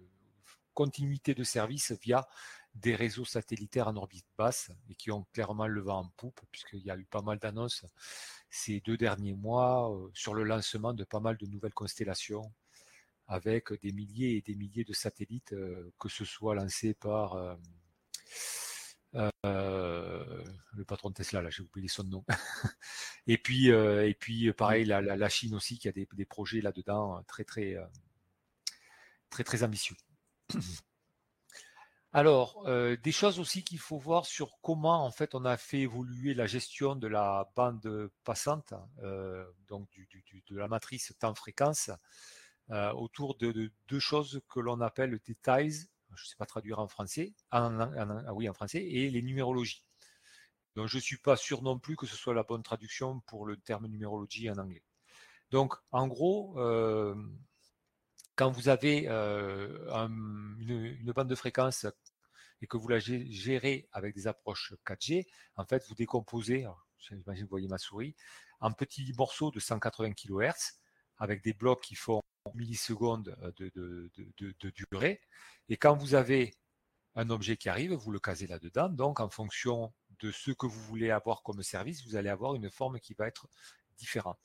continuité 0.73 1.33
de 1.33 1.43
service 1.43 1.91
via 2.03 2.27
des 2.75 2.95
réseaux 2.95 3.25
satellitaires 3.25 3.87
en 3.87 3.95
orbite 3.95 4.25
basse 4.37 4.71
et 4.89 4.95
qui 4.95 5.11
ont 5.11 5.25
clairement 5.33 5.67
le 5.67 5.81
vent 5.81 5.99
en 5.99 6.09
poupe, 6.17 6.39
puisqu'il 6.51 6.79
y 6.79 6.91
a 6.91 6.97
eu 6.97 7.05
pas 7.05 7.21
mal 7.21 7.37
d'annonces 7.37 7.85
ces 8.49 8.81
deux 8.81 8.97
derniers 8.97 9.33
mois 9.33 9.91
euh, 9.91 10.09
sur 10.13 10.33
le 10.33 10.43
lancement 10.43 10.93
de 10.93 11.03
pas 11.03 11.19
mal 11.19 11.37
de 11.37 11.45
nouvelles 11.47 11.73
constellations 11.73 12.53
avec 13.27 13.71
des 13.81 13.93
milliers 13.93 14.37
et 14.37 14.41
des 14.41 14.55
milliers 14.55 14.83
de 14.83 14.93
satellites, 14.93 15.53
euh, 15.53 15.91
que 15.99 16.09
ce 16.09 16.25
soit 16.25 16.53
lancés 16.55 16.93
par 16.93 17.57
euh, 19.15 20.43
le 20.73 20.85
patron 20.85 21.09
de 21.09 21.15
Tesla, 21.15 21.41
là, 21.41 21.49
j'ai 21.49 21.63
oublié 21.63 21.87
son 21.87 22.03
nom. 22.03 22.25
et 23.27 23.37
puis, 23.37 23.67
et 23.69 24.15
puis, 24.19 24.51
pareil, 24.53 24.85
la, 24.85 25.01
la, 25.01 25.29
Chine 25.29 25.55
aussi 25.55 25.79
qui 25.79 25.87
a 25.87 25.91
des, 25.93 26.07
des 26.11 26.25
projets 26.25 26.61
là-dedans 26.61 27.23
très, 27.23 27.45
très, 27.45 27.77
très, 29.29 29.43
très 29.43 29.63
ambitieux. 29.63 29.95
Alors, 32.13 32.67
euh, 32.67 32.97
des 32.97 33.13
choses 33.13 33.39
aussi 33.39 33.63
qu'il 33.63 33.79
faut 33.79 33.97
voir 33.97 34.25
sur 34.25 34.59
comment 34.61 35.05
en 35.05 35.11
fait 35.11 35.33
on 35.33 35.45
a 35.45 35.55
fait 35.55 35.79
évoluer 35.79 36.33
la 36.33 36.45
gestion 36.45 36.97
de 36.97 37.07
la 37.07 37.49
bande 37.55 38.09
passante, 38.25 38.73
euh, 39.01 39.45
donc 39.69 39.87
de 40.49 40.57
la 40.57 40.67
matrice 40.67 41.13
temps-fréquence, 41.19 41.89
euh, 42.69 42.91
autour 42.93 43.37
de, 43.37 43.53
de, 43.53 43.71
deux 43.87 43.99
choses 43.99 44.41
que 44.49 44.59
l'on 44.59 44.81
appelle 44.81 45.19
des 45.25 45.35
tiles, 45.35 45.87
je 46.13 46.23
ne 46.23 46.27
sais 46.27 46.35
pas 46.37 46.45
traduire 46.45 46.79
en 46.79 46.87
français, 46.89 47.33
ah 47.51 47.69
oui 48.33 48.49
en 48.49 48.53
français, 48.53 48.83
et 48.83 49.09
les 49.09 49.21
numérologies. 49.21 49.85
Donc 50.75 50.87
je 50.87 50.97
ne 50.97 51.01
suis 51.01 51.17
pas 51.17 51.37
sûr 51.37 51.61
non 51.61 51.79
plus 51.79 51.95
que 51.95 52.05
ce 52.05 52.17
soit 52.17 52.33
la 52.33 52.43
bonne 52.43 52.63
traduction 52.63 53.21
pour 53.21 53.45
le 53.45 53.55
terme 53.55 53.87
numérologie 53.87 54.49
en 54.49 54.57
anglais. 54.57 54.83
Donc 55.49 55.75
en 55.91 56.07
gros, 56.07 56.55
quand 58.35 58.51
vous 58.51 58.67
avez 58.67 59.07
un, 59.07 60.09
une, 60.59 60.97
une, 60.99 61.11
bande 61.13 61.29
de 61.29 61.35
fréquence 61.35 61.85
et 62.61 62.67
que 62.67 62.77
vous 62.77 62.87
la 62.87 62.99
gérez 62.99 63.87
avec 63.91 64.15
des 64.15 64.27
approches 64.27 64.73
4G, 64.85 65.25
en 65.55 65.65
fait, 65.65 65.83
vous 65.87 65.95
décomposez, 65.95 66.67
j'imagine 66.99 67.45
que 67.45 67.49
vous 67.49 67.49
voyez 67.49 67.67
ma 67.67 67.77
souris, 67.77 68.15
en 68.59 68.71
petits 68.71 69.13
morceaux 69.17 69.51
de 69.51 69.59
180 69.59 70.13
kHz 70.13 70.79
avec 71.17 71.43
des 71.43 71.53
blocs 71.53 71.81
qui 71.81 71.95
font 71.95 72.21
millisecondes 72.55 73.35
de, 73.57 73.71
de, 73.75 74.11
de, 74.37 74.55
de, 74.59 74.73
durée. 74.91 75.21
Et 75.69 75.77
quand 75.77 75.95
vous 75.95 76.15
avez 76.15 76.55
un 77.15 77.29
objet 77.29 77.57
qui 77.57 77.69
arrive, 77.69 77.93
vous 77.93 78.11
le 78.11 78.19
casez 78.19 78.47
là-dedans. 78.47 78.89
Donc, 78.89 79.19
en 79.19 79.29
fonction 79.29 79.93
de 80.19 80.31
ce 80.31 80.51
que 80.51 80.65
vous 80.65 80.81
voulez 80.81 81.11
avoir 81.11 81.43
comme 81.43 81.61
service, 81.61 82.05
vous 82.05 82.15
allez 82.15 82.29
avoir 82.29 82.55
une 82.55 82.69
forme 82.69 82.99
qui 82.99 83.13
va 83.13 83.27
être 83.27 83.47
différente. 83.97 84.39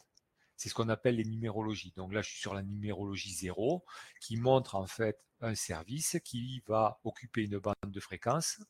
C'est 0.56 0.68
ce 0.68 0.75
qu'on 0.75 0.88
appelle 0.88 1.16
les 1.16 1.25
numérologies. 1.25 1.92
Donc 1.96 2.12
là, 2.12 2.22
je 2.22 2.30
suis 2.30 2.40
sur 2.40 2.54
la 2.54 2.62
numérologie 2.62 3.32
0 3.32 3.84
qui 4.20 4.36
montre 4.36 4.75
en 4.75 4.86
fait 4.86 5.22
un 5.40 5.54
service 5.54 6.16
qui 6.25 6.62
va 6.66 7.00
occuper 7.04 7.42
une 7.42 7.58
bande 7.58 7.75
de 7.84 8.00
fréquence 8.00 8.60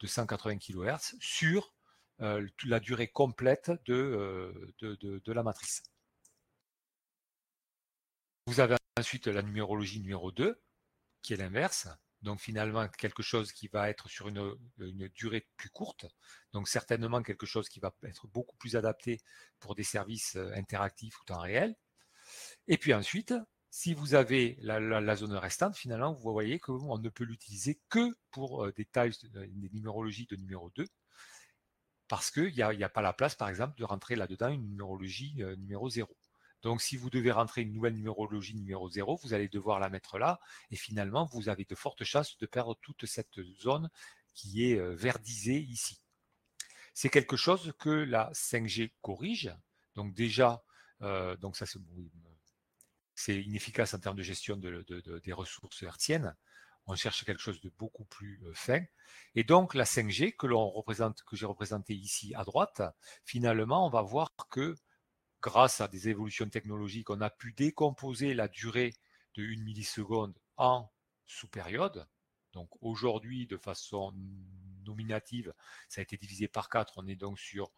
de 0.00 0.06
180 0.06 0.58
kHz 0.58 1.16
sur 1.20 1.74
la 2.18 2.80
durée 2.80 3.08
complète 3.08 3.70
de, 3.86 4.74
de, 4.80 5.32
la 5.32 5.42
matrice. 5.42 5.82
Vous 8.46 8.60
avez 8.60 8.76
ensuite 8.98 9.26
la 9.26 9.42
numérologie 9.42 10.00
numéro 10.00 10.30
2, 10.32 10.60
qui 11.22 11.32
est 11.32 11.36
l'inverse. 11.36 11.88
Donc 12.22 12.40
finalement, 12.40 12.86
quelque 12.88 13.22
chose 13.22 13.52
qui 13.52 13.68
va 13.68 13.88
être 13.88 14.08
sur 14.08 14.28
une, 14.28 14.56
durée 15.14 15.46
plus 15.56 15.70
courte. 15.70 16.06
Donc 16.52 16.68
certainement 16.68 17.22
quelque 17.22 17.46
chose 17.46 17.68
qui 17.68 17.80
va 17.80 17.94
être 18.04 18.26
beaucoup 18.28 18.56
plus 18.56 18.76
adapté 18.76 19.22
pour 19.58 19.74
des 19.74 19.84
services 19.84 20.36
interactifs 20.54 21.18
ou 21.20 21.24
temps 21.24 21.40
réel. 21.40 21.74
Et 22.68 22.76
puis 22.76 22.94
ensuite, 22.94 23.34
si 23.70 23.94
vous 23.94 24.14
avez 24.14 24.58
la, 24.60 25.16
zone 25.16 25.34
restante, 25.34 25.76
finalement, 25.76 26.12
vous 26.12 26.32
voyez 26.32 26.58
qu'on 26.58 26.98
ne 26.98 27.08
peut 27.08 27.24
l'utiliser 27.24 27.80
que 27.88 28.16
pour 28.30 28.64
euh, 28.64 28.72
des 28.72 28.84
tailles, 28.84 29.12
euh, 29.36 29.46
des 29.48 29.70
numérologies 29.70 30.26
de 30.26 30.36
numéro 30.36 30.70
2, 30.74 30.86
parce 32.08 32.32
qu'il 32.32 32.52
n'y 32.52 32.62
a, 32.62 32.88
pas 32.88 33.02
la 33.02 33.12
place, 33.12 33.36
par 33.36 33.48
exemple, 33.48 33.78
de 33.78 33.84
rentrer 33.84 34.16
là-dedans 34.16 34.48
une 34.48 34.66
numérologie 34.66 35.36
euh, 35.42 35.54
numéro 35.54 35.88
0. 35.88 36.12
Donc, 36.62 36.82
si 36.82 36.96
vous 36.96 37.10
devez 37.10 37.30
rentrer 37.30 37.62
une 37.62 37.72
nouvelle 37.72 37.94
numérologie 37.94 38.54
numéro 38.54 38.88
0, 38.88 39.20
vous 39.22 39.34
allez 39.34 39.48
devoir 39.48 39.80
la 39.80 39.88
mettre 39.88 40.18
là, 40.18 40.40
et 40.70 40.76
finalement, 40.76 41.26
vous 41.32 41.48
avez 41.48 41.64
de 41.64 41.74
fortes 41.74 42.04
chances 42.04 42.36
de 42.38 42.46
perdre 42.46 42.76
toute 42.82 43.06
cette 43.06 43.40
zone 43.60 43.90
qui 44.34 44.70
est 44.70 44.80
verdisée 44.94 45.58
ici. 45.58 46.00
C'est 46.94 47.08
quelque 47.08 47.36
chose 47.36 47.72
que 47.78 47.90
la 47.90 48.30
5G 48.32 48.92
corrige. 49.00 49.54
Donc 49.94 50.14
déjà, 50.14 50.62
ça 51.00 51.66
c'est 53.14 53.42
inefficace 53.42 53.94
en 53.94 53.98
termes 53.98 54.16
de 54.16 54.22
gestion 54.22 54.56
des 54.56 55.32
ressources 55.32 55.82
hertziennes. 55.82 56.34
On 56.86 56.96
cherche 56.96 57.24
quelque 57.24 57.40
chose 57.40 57.60
de 57.60 57.70
beaucoup 57.78 58.04
plus 58.04 58.42
euh, 58.46 58.52
fin. 58.54 58.82
Et 59.34 59.44
donc 59.44 59.74
la 59.74 59.84
5G 59.84 60.34
que 60.34 60.46
l'on 60.46 60.68
représente, 60.70 61.22
que 61.22 61.36
j'ai 61.36 61.46
représenté 61.46 61.94
ici 61.94 62.34
à 62.34 62.44
droite, 62.44 62.82
finalement, 63.24 63.86
on 63.86 63.90
va 63.90 64.02
voir 64.02 64.34
que 64.50 64.74
grâce 65.42 65.80
à 65.80 65.88
des 65.88 66.08
évolutions 66.08 66.48
technologiques, 66.48 67.10
on 67.10 67.20
a 67.20 67.30
pu 67.30 67.52
décomposer 67.52 68.34
la 68.34 68.48
durée 68.48 68.94
de 69.34 69.42
1 69.42 69.62
milliseconde 69.62 70.34
en 70.56 70.90
sous-période. 71.26 72.06
Donc 72.52 72.70
aujourd'hui, 72.80 73.46
de 73.46 73.56
façon 73.56 74.12
nominative, 74.84 75.54
ça 75.88 76.00
a 76.00 76.02
été 76.02 76.16
divisé 76.16 76.48
par 76.48 76.68
4. 76.68 76.94
On 76.96 77.06
est 77.06 77.16
donc 77.16 77.38
sur 77.38 77.70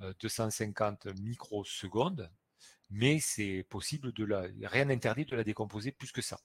250 0.00 1.06
euh, 1.06 1.14
microsecondes 1.20 2.30
mais 2.90 3.18
c'est 3.20 3.64
possible 3.68 4.12
de 4.12 4.24
la, 4.24 4.46
rien 4.62 4.86
n'interdit 4.86 5.24
de 5.24 5.36
la 5.36 5.44
décomposer 5.44 5.92
plus 5.92 6.12
que 6.12 6.22
ça. 6.22 6.40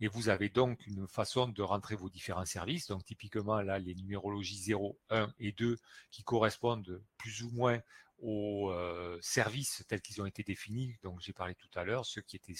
Et 0.00 0.08
vous 0.08 0.28
avez 0.28 0.48
donc 0.48 0.84
une 0.86 1.06
façon 1.06 1.48
de 1.48 1.62
rentrer 1.62 1.94
vos 1.94 2.10
différents 2.10 2.44
services. 2.44 2.88
Donc 2.88 3.04
typiquement 3.04 3.60
là, 3.60 3.78
les 3.78 3.94
numérologies 3.94 4.58
0, 4.58 4.98
1 5.10 5.32
et 5.38 5.52
2 5.52 5.78
qui 6.10 6.24
correspondent 6.24 7.00
plus 7.16 7.42
ou 7.42 7.50
moins 7.50 7.80
aux 8.18 8.70
euh, 8.70 9.18
services 9.20 9.84
tels 9.88 10.00
qu'ils 10.00 10.22
ont 10.22 10.26
été 10.26 10.42
définis. 10.42 10.96
Donc 11.02 11.20
j'ai 11.20 11.32
parlé 11.32 11.54
tout 11.54 11.68
à 11.74 11.84
l'heure, 11.84 12.06
ceux 12.06 12.22
qui 12.22 12.36
étaient 12.36 12.54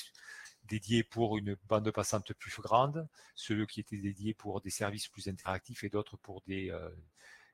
dédiés 0.64 1.04
pour 1.04 1.38
une 1.38 1.56
bande 1.64 1.90
passante 1.90 2.32
plus 2.34 2.60
grande, 2.60 3.08
ceux 3.34 3.66
qui 3.66 3.80
étaient 3.80 3.96
dédiés 3.96 4.34
pour 4.34 4.60
des 4.60 4.70
services 4.70 5.08
plus 5.08 5.28
interactifs 5.28 5.84
et 5.84 5.88
d'autres 5.88 6.16
pour 6.16 6.42
des, 6.42 6.70
euh, 6.70 6.90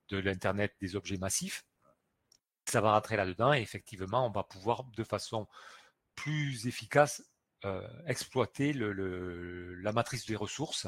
de 0.09 0.19
l'Internet 0.19 0.75
des 0.81 0.97
objets 0.97 1.19
massifs 1.19 1.65
ça 2.71 2.81
va 2.81 2.93
rentrer 2.93 3.17
là-dedans 3.17 3.53
et 3.53 3.61
effectivement, 3.61 4.27
on 4.27 4.31
va 4.31 4.45
pouvoir 4.45 4.85
de 4.85 5.05
façon 5.05 5.49
plus 6.15 6.67
efficace 6.67 7.23
euh, 7.65 7.87
exploiter 8.07 8.73
la 8.73 9.93
matrice 9.93 10.27
des 10.27 10.37
ressources 10.37 10.87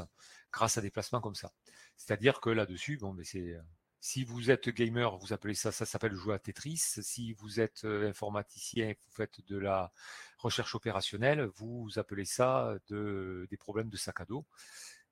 grâce 0.51 0.77
à 0.77 0.81
des 0.81 0.89
placements 0.89 1.21
comme 1.21 1.35
ça. 1.35 1.51
C'est-à-dire 1.97 2.39
que 2.39 2.49
là-dessus, 2.49 2.97
bon, 2.97 3.13
mais 3.13 3.23
c'est 3.23 3.55
si 4.03 4.25
vous 4.25 4.51
êtes 4.51 4.67
gamer, 4.67 5.17
vous 5.17 5.31
appelez 5.31 5.53
ça, 5.53 5.71
ça 5.71 5.85
s'appelle 5.85 6.13
jouer 6.13 6.35
à 6.35 6.39
Tetris. 6.39 6.75
Si 6.77 7.31
vous 7.31 7.61
êtes 7.61 7.85
euh, 7.85 8.09
informaticien 8.09 8.89
vous 8.89 9.11
faites 9.13 9.39
de 9.47 9.57
la 9.57 9.93
recherche 10.39 10.75
opérationnelle, 10.75 11.45
vous 11.55 11.89
appelez 11.95 12.25
ça 12.25 12.75
de, 12.89 13.47
des 13.49 13.55
problèmes 13.55 13.87
de 13.87 13.95
sac 13.95 14.19
à 14.19 14.25
dos. 14.25 14.45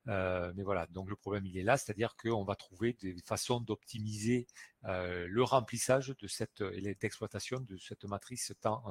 Euh, 0.10 0.51
mais 0.57 0.63
voilà, 0.63 0.88
donc 0.88 1.10
le 1.10 1.15
problème 1.15 1.45
il 1.45 1.57
est 1.57 1.63
là, 1.63 1.77
c'est-à-dire 1.77 2.17
qu'on 2.17 2.43
va 2.43 2.57
trouver 2.57 2.91
des 3.01 3.15
façons 3.25 3.62
d'optimiser 3.62 4.45
euh, 4.83 5.25
le 5.25 5.41
remplissage 5.41 6.13
de 6.19 6.27
cette 6.27 6.60
et 6.74 6.93
d'exploitation 6.95 7.62
de 7.62 7.77
cette 7.77 8.03
matrice 8.03 8.51
temps 8.60 8.83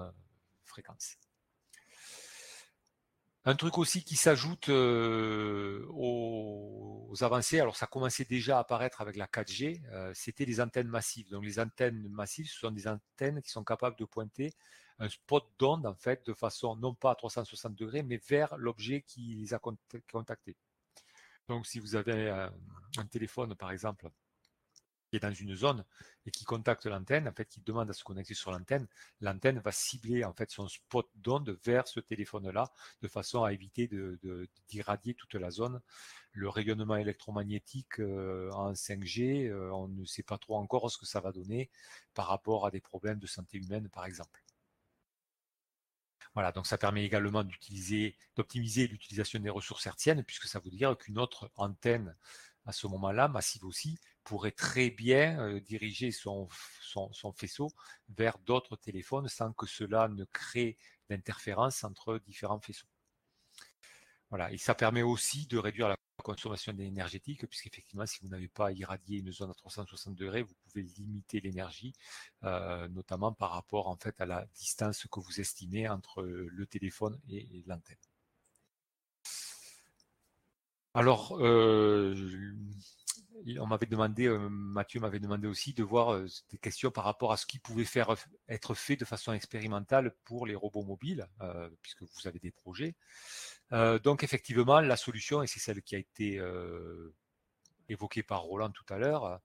fréquence. 0.65 1.19
Un 3.47 3.55
truc 3.55 3.79
aussi 3.79 4.05
qui 4.05 4.17
s'ajoute 4.17 4.69
aux, 5.89 5.95
avancées, 7.23 7.59
alors 7.59 7.77
ça 7.77 7.87
commençait 7.87 8.25
déjà 8.25 8.59
à 8.59 8.61
apparaître 8.61 9.01
avec 9.01 9.17
la 9.17 9.27
4G, 9.27 9.81
c'était 10.15 10.45
les 10.45 10.61
antennes 10.61 10.89
massives. 10.89 11.31
Donc 11.31 11.45
les 11.45 11.59
antennes 11.59 12.07
massives, 12.09 12.51
ce 12.51 12.59
sont 12.59 12.71
des 12.71 12.87
antennes 12.87 13.41
qui 13.43 13.51
sont 13.51 13.65
capables 13.65 13.97
de 13.97 14.05
pointer 14.05 14.53
un 15.01 15.09
spot 15.09 15.45
d'onde 15.59 15.87
en 15.87 15.95
fait 15.95 16.25
de 16.27 16.35
façon 16.35 16.77
non 16.77 16.95
pas 16.95 17.13
à 17.13 17.15
360 17.15 17.75
degrés, 17.75 18.03
mais 18.03 18.21
vers 18.29 18.57
l'objet 18.59 19.03
qui 19.03 19.35
les 19.37 19.55
a 19.55 19.59
contactés. 19.59 20.57
Donc, 21.49 21.67
si 21.67 21.81
vous 21.81 21.97
avez 21.97 22.31
un, 22.31 23.07
téléphone, 23.11 23.57
par 23.57 23.73
exemple, 23.73 24.09
qui 25.11 25.17
est 25.17 25.21
dans 25.21 25.35
une 25.35 25.55
zone 25.57 25.85
et 26.25 26.31
qui 26.31 26.45
contacte 26.45 26.87
l'antenne, 26.87 27.29
en 27.29 27.33
fait, 27.33 27.47
qui 27.47 27.61
demande 27.61 27.91
à 27.91 27.93
se 27.93 28.05
connecter 28.05 28.35
sur 28.35 28.53
l'antenne, 28.53 28.87
l'antenne 29.21 29.59
va 29.59 29.73
cibler 29.73 30.25
en 30.25 30.33
fait 30.33 30.51
son 30.51 30.69
spot 30.69 31.09
d'onde 31.17 31.59
vers 31.65 31.89
ce 31.89 31.99
téléphone-là, 32.01 32.73
de 33.03 33.09
façon 33.09 33.43
à 33.43 33.53
éviter 33.53 33.91
d'irradier 34.69 35.15
toute 35.15 35.35
la 35.35 35.51
zone. 35.51 35.81
Le 36.33 36.49
rayonnement 36.49 36.97
électromagnétique 36.97 37.99
euh, 37.99 38.51
en 38.53 38.73
5G, 38.73 39.49
euh, 39.49 39.73
on 39.73 39.89
ne 39.89 40.05
sait 40.05 40.23
pas 40.23 40.39
trop 40.39 40.57
encore 40.57 40.89
ce 40.91 40.97
que 40.97 41.07
ça 41.07 41.21
va 41.21 41.33
donner 41.33 41.71
par 42.15 42.29
rapport 42.29 42.67
à 42.67 42.71
des 42.71 42.81
problèmes 42.81 43.19
de 43.19 43.27
santé 43.27 43.59
humaine, 43.59 43.89
par 43.89 44.05
exemple. 44.05 44.41
Voilà, 46.35 46.53
donc 46.53 46.69
ça 46.69 46.79
permet 46.79 47.05
également 47.05 47.43
d'utiliser, 47.43 48.17
d'optimiser 48.37 48.87
l'utilisation 48.87 49.41
des 49.41 49.51
ressources 49.51 49.85
hertziennes, 49.87 50.23
puisque 50.23 50.47
ça 50.47 50.61
veut 50.61 50.71
dire 50.71 50.97
qu'une 50.97 51.19
autre 51.19 51.51
antenne 51.57 52.15
à 52.67 52.73
ce 52.73 52.87
moment-là, 52.87 53.27
massive 53.27 53.65
aussi, 53.65 53.99
pourrait 54.31 54.53
très 54.53 54.91
bien 54.91 55.41
euh, 55.41 55.61
diriger 55.61 56.13
son, 56.13 56.49
faisceau 57.35 57.69
vers 58.11 58.39
d'autres 58.39 58.77
téléphones 58.77 59.27
sans 59.27 59.53
que 59.53 59.67
cela 59.67 60.07
ne 60.07 60.25
crée 60.25 60.79
d'interférence 61.09 61.83
entre 61.83 62.21
différents 62.21 62.61
faisceaux. 62.61 62.87
Voilà, 64.29 64.53
et 64.53 64.57
ça 64.57 64.77
permet 64.77 65.03
aussi 65.03 65.49
de 65.49 65.59
réduire 65.59 65.89
la 65.89 65.97
consommation 66.23 66.73
énergétique, 66.79 67.45
puisqu'effectivement, 67.49 68.07
si 68.07 68.21
vous 68.23 68.29
n'avez 68.29 68.47
pas 68.47 68.71
irradié 68.71 69.19
une 69.19 69.33
zone 69.33 69.51
à 69.51 69.55
360 69.55 70.15
degrés, 70.15 70.43
vous 70.43 70.55
pouvez 70.63 70.85
limiter 70.85 71.41
l'énergie, 71.41 71.93
euh, 72.45 72.87
notamment 72.87 73.33
par 73.33 73.51
rapport 73.51 73.89
en 73.89 73.97
fait 73.97 74.15
à 74.21 74.27
la 74.27 74.47
distance 74.55 75.09
que 75.11 75.19
vous 75.19 75.41
estimez 75.41 75.89
entre 75.89 76.23
le 76.23 76.67
téléphone 76.67 77.19
et, 77.29 77.65
l'antenne. 77.67 77.97
Alors, 80.95 81.37
euh, 81.41 82.15
on 83.59 83.67
m'avait 83.67 83.87
demandé, 83.87 84.27
euh, 84.27 84.49
Mathieu 84.49 85.01
m'avait 85.01 85.21
demandé 85.21 85.47
aussi 85.47 85.73
de 85.75 85.83
voir 85.83 86.21
des 86.51 86.59
questions 86.59 86.91
par 86.91 87.05
rapport 87.05 87.33
à 87.33 87.37
ce 87.37 87.47
qui 87.47 87.59
pouvait 87.59 87.85
faire 87.85 88.15
être 88.49 88.75
fait 88.75 88.97
de 88.97 89.05
façon 89.05 89.33
expérimentale 89.33 90.15
pour 90.25 90.47
les 90.47 90.55
robots 90.55 90.85
mobiles, 90.85 91.29
puisque 91.83 92.03
vous 92.03 92.27
avez 92.27 92.39
des 92.39 92.51
projets. 92.51 92.95
Euh, 93.73 93.99
donc 93.99 94.25
effectivement, 94.25 94.81
la 94.81 94.97
solution, 94.97 95.43
et 95.43 95.47
c'est 95.47 95.61
celle 95.61 95.83
qui 95.83 95.95
a 95.95 95.99
été 95.99 96.39
euh, 96.39 97.15
évoquée 97.89 98.23
par 98.23 98.43
Roland 98.43 98.71
tout 98.71 98.85
à 98.93 98.99
l'heure, 98.99 99.25
euh, 99.25 99.39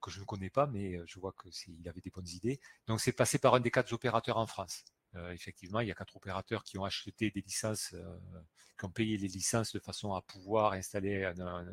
que 0.00 0.10
je 0.10 0.20
ne 0.20 0.24
connais 0.24 0.50
pas, 0.50 0.66
mais 0.66 1.00
je 1.06 1.18
vois 1.18 1.34
qu'il 1.50 1.88
avait 1.88 2.00
des 2.00 2.10
bonnes 2.10 2.28
idées. 2.28 2.60
Donc 2.86 3.00
c'est 3.00 3.12
passé 3.12 3.38
par 3.38 3.54
un 3.54 3.60
des 3.60 3.70
quatre 3.70 3.92
opérateurs 3.92 4.36
en 4.36 4.46
France. 4.46 4.84
effectivement, 5.32 5.80
il 5.80 5.88
y 5.88 5.90
a 5.90 5.94
quatre 5.94 6.16
opérateurs 6.16 6.62
qui 6.62 6.78
ont 6.78 6.84
acheté 6.84 7.30
des 7.30 7.40
licences, 7.40 7.94
qui 8.78 8.84
ont 8.84 8.90
payé 8.90 9.16
les 9.16 9.28
licences 9.28 9.72
de 9.72 9.80
façon 9.80 10.14
à 10.14 10.22
pouvoir 10.22 10.72
installer 10.74 11.24
un, 11.24 11.66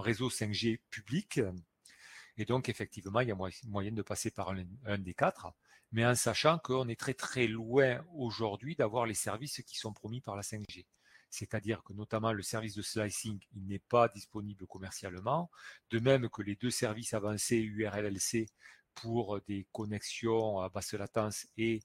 réseau 0.00 0.28
5G 0.28 0.80
public. 0.90 1.40
Et 2.36 2.44
donc, 2.44 2.68
effectivement, 2.68 3.20
il 3.20 3.28
y 3.28 3.32
a 3.32 3.36
moyen 3.64 3.92
de 3.92 4.02
passer 4.02 4.30
par 4.30 4.54
un 4.86 4.98
des 4.98 5.14
quatre 5.14 5.52
mais 5.92 6.06
en 6.06 6.14
sachant 6.14 6.58
qu'on 6.58 6.88
est 6.88 6.98
très 6.98 7.14
très 7.14 7.46
loin 7.46 8.02
aujourd'hui 8.14 8.74
d'avoir 8.74 9.06
les 9.06 9.14
services 9.14 9.62
qui 9.66 9.76
sont 9.76 9.92
promis 9.92 10.20
par 10.20 10.36
la 10.36 10.42
5G. 10.42 10.86
C'est-à-dire 11.30 11.82
que 11.82 11.92
notamment 11.92 12.32
le 12.32 12.42
service 12.42 12.74
de 12.74 12.82
slicing, 12.82 13.38
il 13.54 13.66
n'est 13.66 13.78
pas 13.78 14.08
disponible 14.08 14.66
commercialement, 14.66 15.50
de 15.90 15.98
même 15.98 16.28
que 16.28 16.42
les 16.42 16.56
deux 16.56 16.70
services 16.70 17.14
avancés 17.14 17.58
URLLC 17.58 18.48
pour 18.94 19.40
des 19.42 19.66
connexions 19.72 20.60
à 20.60 20.68
basse 20.68 20.92
latence 20.94 21.46
et 21.56 21.80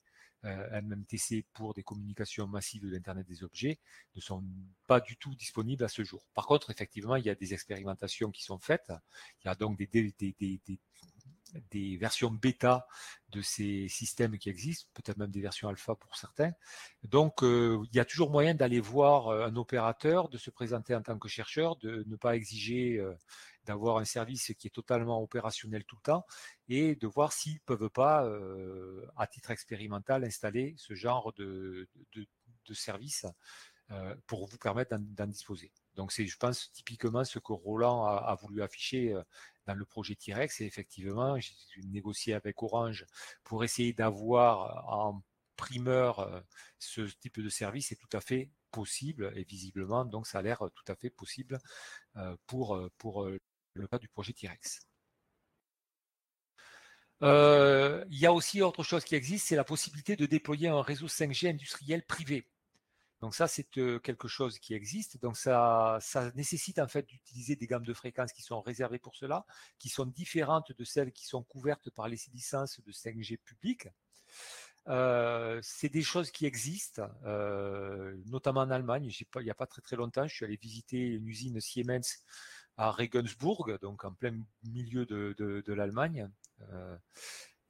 euh, 0.47 0.81
MMTC 0.81 1.45
pour 1.53 1.73
des 1.73 1.83
communications 1.83 2.47
massives 2.47 2.81
de 2.83 2.89
l'Internet 2.89 3.27
des 3.27 3.43
objets 3.43 3.79
ne 4.15 4.21
sont 4.21 4.43
pas 4.85 4.99
du 4.99 5.17
tout 5.17 5.35
disponibles 5.35 5.83
à 5.83 5.87
ce 5.87 6.03
jour. 6.03 6.25
Par 6.33 6.47
contre, 6.47 6.71
effectivement, 6.71 7.15
il 7.15 7.25
y 7.25 7.29
a 7.29 7.35
des 7.35 7.53
expérimentations 7.53 8.31
qui 8.31 8.43
sont 8.43 8.57
faites. 8.57 8.91
Il 9.41 9.47
y 9.47 9.49
a 9.49 9.55
donc 9.55 9.77
des 9.77 9.87
versions 11.97 12.31
bêta 12.31 12.87
de 13.29 13.41
ces 13.41 13.87
systèmes 13.89 14.37
qui 14.37 14.49
existent, 14.49 14.89
peut-être 14.93 15.17
même 15.17 15.31
des 15.31 15.41
versions 15.41 15.67
alpha 15.67 15.95
pour 15.95 16.15
certains. 16.15 16.51
Donc, 17.03 17.43
euh, 17.43 17.83
il 17.91 17.95
y 17.95 17.99
a 17.99 18.05
toujours 18.05 18.31
moyen 18.31 18.53
d'aller 18.53 18.79
voir 18.79 19.27
euh, 19.27 19.47
un 19.47 19.55
opérateur, 19.55 20.29
de 20.29 20.37
se 20.37 20.49
présenter 20.49 20.95
en 20.95 21.01
tant 21.01 21.19
que 21.19 21.27
chercheur, 21.27 21.75
de 21.77 22.03
ne 22.07 22.15
pas 22.15 22.35
exiger 22.35 22.97
euh, 22.97 23.13
d'avoir 23.65 23.97
un 23.97 24.05
service 24.05 24.53
qui 24.57 24.67
est 24.67 24.71
totalement 24.71 25.21
opérationnel 25.21 25.83
tout 25.83 25.97
le 25.97 26.01
temps, 26.01 26.25
et 26.69 26.95
de 26.95 27.07
voir 27.07 27.33
s'ils 27.33 27.59
peuvent 27.61 27.89
pas, 27.89 28.25
à 29.17 29.27
titre 29.27 29.51
expérimental, 29.51 30.23
installer 30.23 30.73
ce 30.77 30.93
genre 30.93 31.33
de, 31.33 31.89
service 32.71 33.25
pour 34.25 34.47
vous 34.47 34.57
permettre 34.57 34.95
d'en 34.97 35.27
disposer. 35.27 35.73
Donc 35.95 36.13
c'est, 36.13 36.27
je 36.27 36.37
pense, 36.37 36.71
typiquement 36.71 37.25
ce 37.25 37.39
que 37.39 37.51
Roland 37.51 38.05
a, 38.05 38.35
voulu 38.35 38.61
afficher 38.61 39.13
dans 39.67 39.75
le 39.75 39.85
projet 39.85 40.15
T-Rex. 40.15 40.61
Et 40.61 40.65
effectivement, 40.65 41.37
j'ai 41.39 41.81
négocié 41.83 42.33
avec 42.33 42.63
Orange 42.63 43.05
pour 43.43 43.63
essayer 43.63 43.93
d'avoir 43.93 44.87
en 44.91 45.21
primeur 45.55 46.19
euh, 46.19 46.39
ce 46.79 47.01
type 47.01 47.39
de 47.41 47.49
service. 47.49 47.89
C'est 47.89 47.95
tout 47.95 48.09
à 48.13 48.21
fait 48.21 48.49
possible 48.71 49.31
et 49.35 49.43
visiblement, 49.43 50.05
donc 50.05 50.27
ça 50.27 50.39
a 50.39 50.41
l'air 50.41 50.59
tout 50.59 50.91
à 50.91 50.95
fait 50.95 51.09
possible 51.09 51.59
euh, 52.17 52.35
pour, 52.47 52.79
pour 52.97 53.25
le 53.25 53.87
cas 53.87 53.97
du 53.97 54.07
projet 54.09 54.33
T-Rex. 54.33 54.81
il 57.21 58.19
y 58.19 58.25
a 58.25 58.33
aussi 58.33 58.61
autre 58.61 58.83
chose 58.83 59.03
qui 59.03 59.15
existe, 59.15 59.47
c'est 59.47 59.55
la 59.55 59.63
possibilité 59.63 60.15
de 60.15 60.25
déployer 60.25 60.67
un 60.67 60.81
réseau 60.81 61.07
5G 61.07 61.49
industriel 61.49 62.05
privé. 62.05 62.47
Donc 63.21 63.33
ça, 63.33 63.47
c'est 63.47 63.63
quelque 63.63 64.27
chose 64.27 64.59
qui 64.59 64.73
existe. 64.73 65.19
Donc 65.21 65.37
ça, 65.37 65.97
ça 66.01 66.31
nécessite 66.33 66.79
en 66.79 66.87
fait 66.87 67.07
d'utiliser 67.07 67.55
des 67.55 67.67
gammes 67.67 67.85
de 67.85 67.93
fréquences 67.93 68.31
qui 68.31 68.43
sont 68.43 68.61
réservées 68.61 68.99
pour 68.99 69.15
cela, 69.15 69.45
qui 69.79 69.89
sont 69.89 70.05
différentes 70.05 70.71
de 70.71 70.83
celles 70.83 71.11
qui 71.11 71.25
sont 71.25 71.43
couvertes 71.43 71.89
par 71.89 72.07
les 72.07 72.17
licences 72.33 72.79
de 72.81 72.91
5G 72.91 73.37
publiques. 73.37 73.87
C'est 75.61 75.89
des 75.89 76.01
choses 76.01 76.31
qui 76.31 76.45
existent, 76.45 77.09
notamment 78.25 78.61
en 78.61 78.71
Allemagne. 78.71 79.09
Il 79.09 79.43
n'y 79.43 79.49
a 79.49 79.55
pas 79.55 79.67
très 79.67 79.81
très 79.81 79.95
longtemps, 79.95 80.27
je 80.27 80.35
suis 80.35 80.45
allé 80.45 80.57
visiter 80.57 80.99
une 80.99 81.27
usine 81.27 81.59
Siemens 81.59 82.23
à 82.77 82.91
Regensburg, 82.91 83.79
donc 83.81 84.05
en 84.05 84.13
plein 84.13 84.37
milieu 84.63 85.05
de, 85.05 85.73
l'Allemagne. 85.73 86.29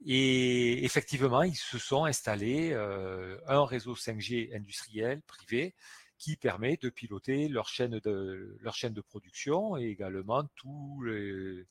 Et 0.04 0.84
effectivement, 0.84 1.42
ils 1.42 1.56
se 1.56 1.78
sont 1.78 2.04
installés 2.04 2.70
euh, 2.72 3.38
un 3.46 3.64
réseau 3.64 3.94
5G 3.94 4.54
industriel 4.54 5.22
privé 5.22 5.74
qui 6.18 6.36
permet 6.36 6.76
de 6.76 6.88
piloter 6.88 7.48
leur 7.48 7.68
chaîne 7.68 7.98
de 8.00 8.56
leur 8.60 8.74
chaîne 8.74 8.92
de 8.92 9.00
production 9.00 9.76
et 9.76 9.86
également 9.86 10.44
tous 10.56 11.02
les 11.02 11.66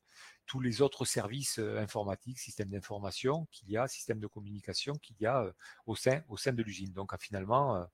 tous 0.45 0.61
les 0.61 0.81
autres 0.81 1.03
services 1.03 1.59
euh, 1.59 1.77
informatiques, 1.79 2.39
systèmes 2.39 2.69
d'information 2.69 3.47
qu'il 3.51 3.69
y 3.69 3.77
a, 3.77 3.87
systèmes 3.87 4.19
de 4.19 4.27
communication 4.27 4.93
qu'il 4.95 5.17
y 5.19 5.25
a 5.25 5.43
euh, 5.43 5.51
au 5.85 5.95
sein 5.95 6.21
au 6.29 6.37
sein 6.37 6.53
de 6.53 6.63
l'usine. 6.63 6.93
Donc 6.93 7.11
finalement, 7.19 7.85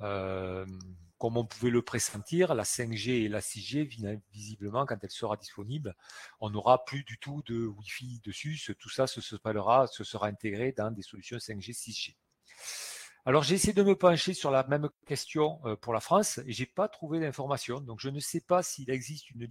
euh, 0.00 0.66
comme 1.18 1.36
on 1.36 1.44
pouvait 1.44 1.70
le 1.70 1.82
pressentir, 1.82 2.54
la 2.54 2.64
5G 2.64 3.24
et 3.24 3.28
la 3.28 3.40
6G, 3.40 4.20
visiblement, 4.32 4.86
quand 4.86 4.98
elle 5.02 5.10
sera 5.10 5.36
disponible, 5.36 5.94
on 6.40 6.50
n'aura 6.50 6.84
plus 6.84 7.04
du 7.04 7.18
tout 7.18 7.42
de 7.46 7.66
Wi-Fi 7.66 8.20
dessus. 8.24 8.58
Tout 8.78 8.88
ça 8.88 9.06
se 9.06 9.20
se 9.20 10.04
sera 10.04 10.26
intégré 10.26 10.72
dans 10.72 10.90
des 10.90 11.02
solutions 11.02 11.36
5G, 11.36 11.72
6G. 11.72 12.16
Alors 13.24 13.44
j'ai 13.44 13.54
essayé 13.54 13.72
de 13.72 13.84
me 13.84 13.94
pencher 13.94 14.34
sur 14.34 14.50
la 14.50 14.66
même 14.66 14.88
question 15.06 15.60
euh, 15.64 15.76
pour 15.76 15.92
la 15.92 16.00
France 16.00 16.38
et 16.38 16.52
j'ai 16.52 16.66
pas 16.66 16.88
trouvé 16.88 17.20
d'informations. 17.20 17.80
Donc 17.80 18.00
je 18.00 18.08
ne 18.08 18.18
sais 18.18 18.40
pas 18.40 18.64
s'il 18.64 18.90
existe 18.90 19.30
une 19.30 19.46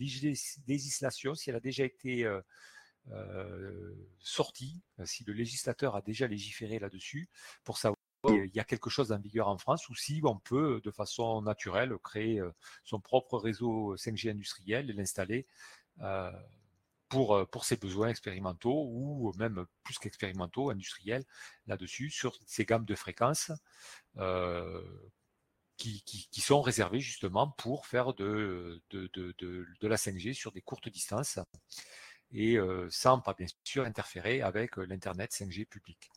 législation, 0.67 1.35
si 1.35 1.49
elle 1.49 1.55
a 1.55 1.61
déjà 1.61 1.85
été 1.85 2.25
euh, 2.25 3.95
sortie, 4.19 4.81
si 5.05 5.23
le 5.23 5.31
législateur 5.31 5.95
a 5.95 6.01
déjà 6.01 6.27
légiféré 6.27 6.79
là-dessus 6.79 7.29
pour 7.63 7.77
savoir 7.77 7.95
il 8.29 8.51
y 8.53 8.59
a 8.59 8.63
quelque 8.63 8.89
chose 8.89 9.11
en 9.11 9.19
vigueur 9.19 9.47
en 9.47 9.57
France 9.57 9.89
ou 9.89 9.95
si 9.95 10.21
on 10.23 10.37
peut, 10.37 10.81
de 10.83 10.91
façon 10.91 11.41
naturelle, 11.41 11.97
créer 12.03 12.39
euh, 12.39 12.51
son 12.83 12.99
propre 12.99 13.37
réseau 13.37 13.95
5G 13.95 14.31
industriel 14.31 14.89
et 14.89 14.93
l'installer 14.93 15.47
euh, 16.01 16.31
pour, 17.09 17.35
euh, 17.35 17.45
ses 17.63 17.77
besoins 17.77 18.09
expérimentaux 18.09 18.87
ou 18.91 19.33
même 19.37 19.65
plus 19.83 19.97
qu'expérimentaux, 19.97 20.69
industriels, 20.69 21.25
là-dessus, 21.67 22.09
sur 22.09 22.37
ces 22.45 22.65
gammes 22.65 22.85
de 22.85 22.95
fréquences 22.95 23.51
qui, 25.77 26.41
sont 26.41 26.61
réservées 26.61 26.99
justement 26.99 27.49
pour 27.49 27.87
faire 27.87 28.13
de, 28.13 28.81
la 29.81 29.95
5G 29.95 30.33
sur 30.33 30.51
des 30.51 30.61
courtes 30.61 30.89
distances 30.89 31.39
et 32.31 32.57
sans 32.89 33.19
pas 33.19 33.33
bien 33.33 33.47
sûr 33.63 33.83
interférer 33.83 34.41
avec 34.41 34.77
l'Internet 34.77 35.31
5G 35.31 35.65
public. 35.65 36.11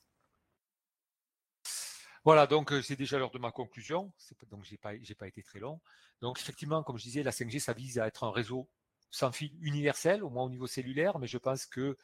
Voilà, 2.25 2.47
donc 2.47 2.73
euh, 2.73 2.81
c'est 2.81 2.97
déjà 2.97 3.19
l'heure 3.19 3.31
de 3.31 3.39
ma 3.39 3.53
conclusion. 3.53 4.11
Donc 4.51 4.65
j'ai 4.65 4.79
pas, 4.79 4.93
pas 5.19 5.29
été 5.29 5.43
très 5.43 5.59
long. 5.59 5.81
Donc 6.23 6.41
effectivement, 6.41 6.83
comme 6.83 6.97
je 6.97 7.05
disais, 7.05 7.23
la 7.23 7.33
5G, 7.33 7.61
ça 7.61 7.75
vise 7.75 7.99
à 7.99 8.07
être 8.07 8.25
un 8.25 8.31
réseau 8.31 8.69
sans 9.11 9.31
fil 9.31 9.53
universel, 9.61 10.25
au 10.25 10.31
moins 10.31 10.45
au 10.45 10.51
niveau 10.51 10.67
cellulaire, 10.67 11.19
mais 11.19 11.27
je 11.27 11.39
pense 11.39 11.67
que 11.67 11.97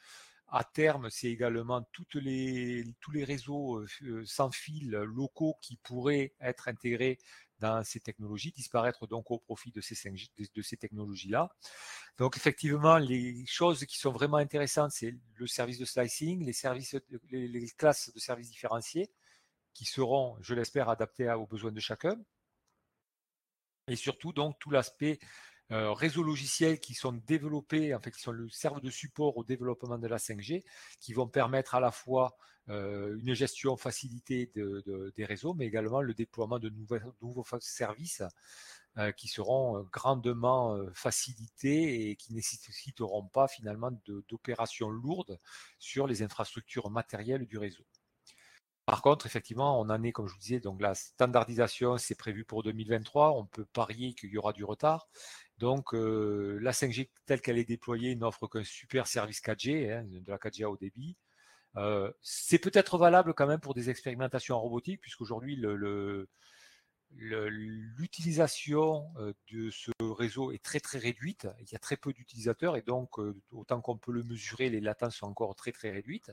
à 0.47 0.63
terme, 0.63 1.09
c'est 1.09 1.27
également 1.29 1.81
toutes 1.93 2.15
les, 2.15 2.83
tous 2.99 3.11
les 3.11 3.23
réseaux 3.23 3.77
euh, 3.77 3.87
euh, 4.03 4.23
sans 4.25 4.51
fil 4.51 4.91
locaux 4.91 5.55
qui 5.61 5.77
pourraient 5.77 6.33
être 6.41 6.67
intégrés 6.67 7.17
dans 7.59 7.83
ces 7.83 7.99
technologies, 7.99 8.51
disparaître 8.51 9.07
donc 9.07 9.31
au 9.31 9.39
profit 9.39 9.71
de 9.71 9.81
ces, 9.81 9.95
5G, 9.95 10.29
de, 10.53 10.61
ces 10.61 10.77
technologies-là. 10.77 11.49
Donc 12.17 12.37
effectivement, 12.37 12.97
les 12.97 13.45
choses 13.45 13.85
qui 13.85 13.97
sont 13.97 14.11
vraiment 14.11 14.37
intéressantes, 14.37 14.91
c'est 14.91 15.15
le 15.35 15.47
service 15.47 15.77
de 15.77 15.85
slicing, 15.85 16.45
les 17.29 17.69
classes 17.77 18.11
de 18.13 18.19
services 18.19 18.49
différenciés, 18.49 19.09
qui 19.73 19.85
seront, 19.85 20.37
je 20.41 20.53
l'espère, 20.53 20.89
adaptés 20.89 21.31
aux 21.31 21.47
besoins 21.47 21.71
de 21.71 21.79
chacun. 21.79 22.15
Et 23.87 23.95
surtout, 23.95 24.33
donc, 24.33 24.57
tout 24.59 24.71
l'aspect 24.71 25.19
euh, 25.71 25.93
réseau 25.93 26.21
logiciel 26.21 26.81
qui 26.81 26.93
sont 26.93 27.13
développés, 27.13 27.95
en 27.95 28.01
fait, 28.01 28.11
qui 28.11 28.21
servent 28.49 28.81
de 28.81 28.89
support 28.89 29.37
au 29.37 29.43
développement 29.45 29.97
de 29.97 30.07
la 30.07 30.17
5G, 30.17 30.65
qui 30.99 31.13
vont 31.13 31.27
permettre 31.27 31.75
à 31.75 31.79
la 31.79 31.91
fois 31.91 32.35
euh, 32.67 33.17
une 33.21 33.33
gestion 33.33 33.77
facilitée 33.77 34.51
de, 34.53 35.13
des 35.15 35.23
réseaux, 35.23 35.53
mais 35.53 35.65
également 35.67 36.01
le 36.01 36.13
déploiement 36.13 36.59
de 36.59 36.69
nouveaux, 37.21 37.45
services 37.61 38.21
euh, 38.97 39.13
qui 39.13 39.29
seront 39.29 39.83
grandement 39.93 40.77
facilités 40.93 42.09
et 42.09 42.15
qui 42.17 42.33
ne 42.33 42.37
nécessiteront 42.37 43.27
pas 43.27 43.47
finalement 43.47 43.91
d'opérations 44.27 44.89
lourdes 44.89 45.39
sur 45.79 46.05
les 46.05 46.21
infrastructures 46.21 46.89
matérielles 46.89 47.45
du 47.45 47.57
réseau. 47.57 47.85
Par 48.91 49.01
contre, 49.01 49.25
effectivement, 49.25 49.79
on 49.79 49.89
en 49.89 50.03
est, 50.03 50.11
comme 50.11 50.27
je 50.27 50.33
vous 50.33 50.39
disais, 50.41 50.59
donc 50.59 50.81
la 50.81 50.95
standardisation, 50.95 51.97
c'est 51.97 52.13
prévu 52.13 52.43
pour 52.43 52.61
2023. 52.61 53.37
On 53.37 53.45
peut 53.45 53.63
parier 53.63 54.13
qu'il 54.13 54.31
y 54.31 54.37
aura 54.37 54.51
du 54.51 54.65
retard. 54.65 55.07
Donc, 55.59 55.93
euh, 55.93 56.59
la 56.61 56.73
5G 56.73 57.09
telle 57.25 57.39
qu'elle 57.39 57.57
est 57.57 57.63
déployée 57.63 58.17
n'offre 58.17 58.47
qu'un 58.47 58.65
super 58.65 59.07
service 59.07 59.39
4G, 59.39 59.93
hein, 59.93 60.03
de 60.09 60.29
la 60.29 60.37
4G 60.37 60.65
à 60.65 60.69
haut 60.69 60.75
débit. 60.75 61.15
Euh, 61.77 62.11
c'est 62.21 62.59
peut-être 62.59 62.97
valable 62.97 63.33
quand 63.33 63.47
même 63.47 63.61
pour 63.61 63.73
des 63.73 63.89
expérimentations 63.89 64.57
en 64.57 64.59
robotique, 64.59 64.99
puisqu'aujourd'hui, 64.99 65.55
le, 65.55 65.77
le, 65.77 66.27
l'utilisation 67.15 69.11
euh, 69.17 69.33
de 69.51 69.69
ce 69.69 69.91
réseau 70.01 70.51
est 70.51 70.63
très 70.63 70.79
très 70.79 70.97
réduite. 70.97 71.47
Il 71.59 71.71
y 71.71 71.75
a 71.75 71.79
très 71.79 71.97
peu 71.97 72.13
d'utilisateurs 72.13 72.77
et 72.77 72.81
donc 72.81 73.19
euh, 73.19 73.39
autant 73.51 73.81
qu'on 73.81 73.97
peut 73.97 74.11
le 74.11 74.23
mesurer, 74.23 74.69
les 74.69 74.81
latences 74.81 75.17
sont 75.17 75.27
encore 75.27 75.55
très 75.55 75.71
très 75.71 75.91
réduites. 75.91 76.31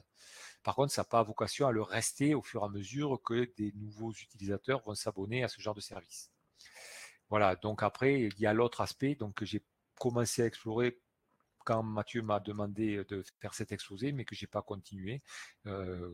Par 0.63 0.75
contre, 0.75 0.93
ça 0.93 1.03
n'a 1.03 1.07
pas 1.07 1.23
vocation 1.23 1.67
à 1.67 1.73
le 1.73 1.83
rester 1.83 2.35
au 2.35 2.43
fur 2.43 2.63
et 2.63 2.65
à 2.65 2.69
mesure 2.69 3.21
que 3.23 3.51
des 3.57 3.73
nouveaux 3.73 4.13
utilisateurs 4.13 4.83
vont 4.83 4.95
s'abonner 4.95 5.45
à 5.45 5.49
ce 5.49 5.61
genre 5.61 5.75
de 5.75 5.81
service. 5.81 6.31
Voilà. 7.31 7.57
Donc 7.57 7.83
après, 7.83 8.23
il 8.23 8.41
y 8.41 8.47
a 8.47 8.53
l'autre 8.53 8.81
aspect 8.81 9.15
donc 9.15 9.35
que 9.35 9.45
j'ai 9.45 9.65
commencé 9.99 10.43
à 10.43 10.47
explorer 10.47 11.01
quand 11.69 11.83
Mathieu 11.83 12.23
m'a 12.23 12.41
demandé 12.41 13.05
de 13.11 13.23
faire 13.41 13.53
cet 13.53 13.73
exposé, 13.73 14.11
mais 14.13 14.25
que 14.25 14.35
j'ai 14.35 14.47
pas 14.47 14.63
continué. 14.63 15.21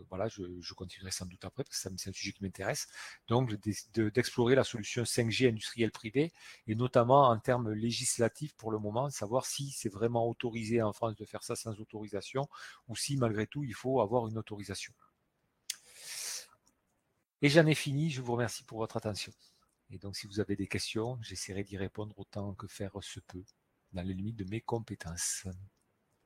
Voilà, 0.08 0.26
je, 0.26 0.74
continuerai 0.74 1.12
sans 1.12 1.26
doute 1.26 1.44
après 1.44 1.62
parce 1.62 1.80
que 1.80 1.96
c'est 1.96 2.08
un 2.10 2.12
sujet 2.12 2.32
qui 2.32 2.42
m'intéresse. 2.42 2.88
Donc, 3.28 3.54
d'explorer 3.94 4.56
la 4.56 4.64
solution 4.64 5.04
5G 5.04 5.48
industrielle 5.48 5.92
privée 5.92 6.32
et 6.66 6.74
notamment 6.74 7.28
en 7.28 7.38
termes 7.38 7.70
législatifs 7.72 8.52
pour 8.56 8.72
le 8.72 8.80
moment, 8.80 9.10
savoir 9.10 9.46
si 9.46 9.70
c'est 9.70 9.88
vraiment 9.88 10.28
autorisé 10.28 10.82
en 10.82 10.92
France 10.92 11.14
de 11.14 11.24
faire 11.24 11.44
ça 11.44 11.54
sans 11.54 11.78
autorisation 11.80 12.48
ou 12.88 12.96
si 12.96 13.16
malgré 13.16 13.46
tout 13.46 13.62
il 13.62 13.74
faut 13.74 14.00
avoir 14.00 14.26
une 14.26 14.36
autorisation. 14.36 14.92
Et 17.42 17.48
j'en 17.48 17.66
ai 17.66 17.76
fini. 17.76 18.10
Je 18.10 18.20
vous 18.22 18.32
remercie 18.32 18.64
pour 18.64 18.78
votre 18.78 18.96
attention. 18.96 19.32
Et 19.90 19.98
donc, 19.98 20.16
si 20.16 20.26
vous 20.26 20.40
avez 20.40 20.56
des 20.56 20.66
questions, 20.66 21.16
j'essaierai 21.22 21.62
d'y 21.62 21.76
répondre 21.76 22.18
autant 22.18 22.54
que 22.54 22.66
faire 22.66 22.92
se 23.02 23.20
peut 23.20 23.44
dans 23.94 24.02
les 24.02 24.14
limites 24.14 24.36
de 24.36 24.44
mes 24.50 24.60
compétences. 24.60 25.46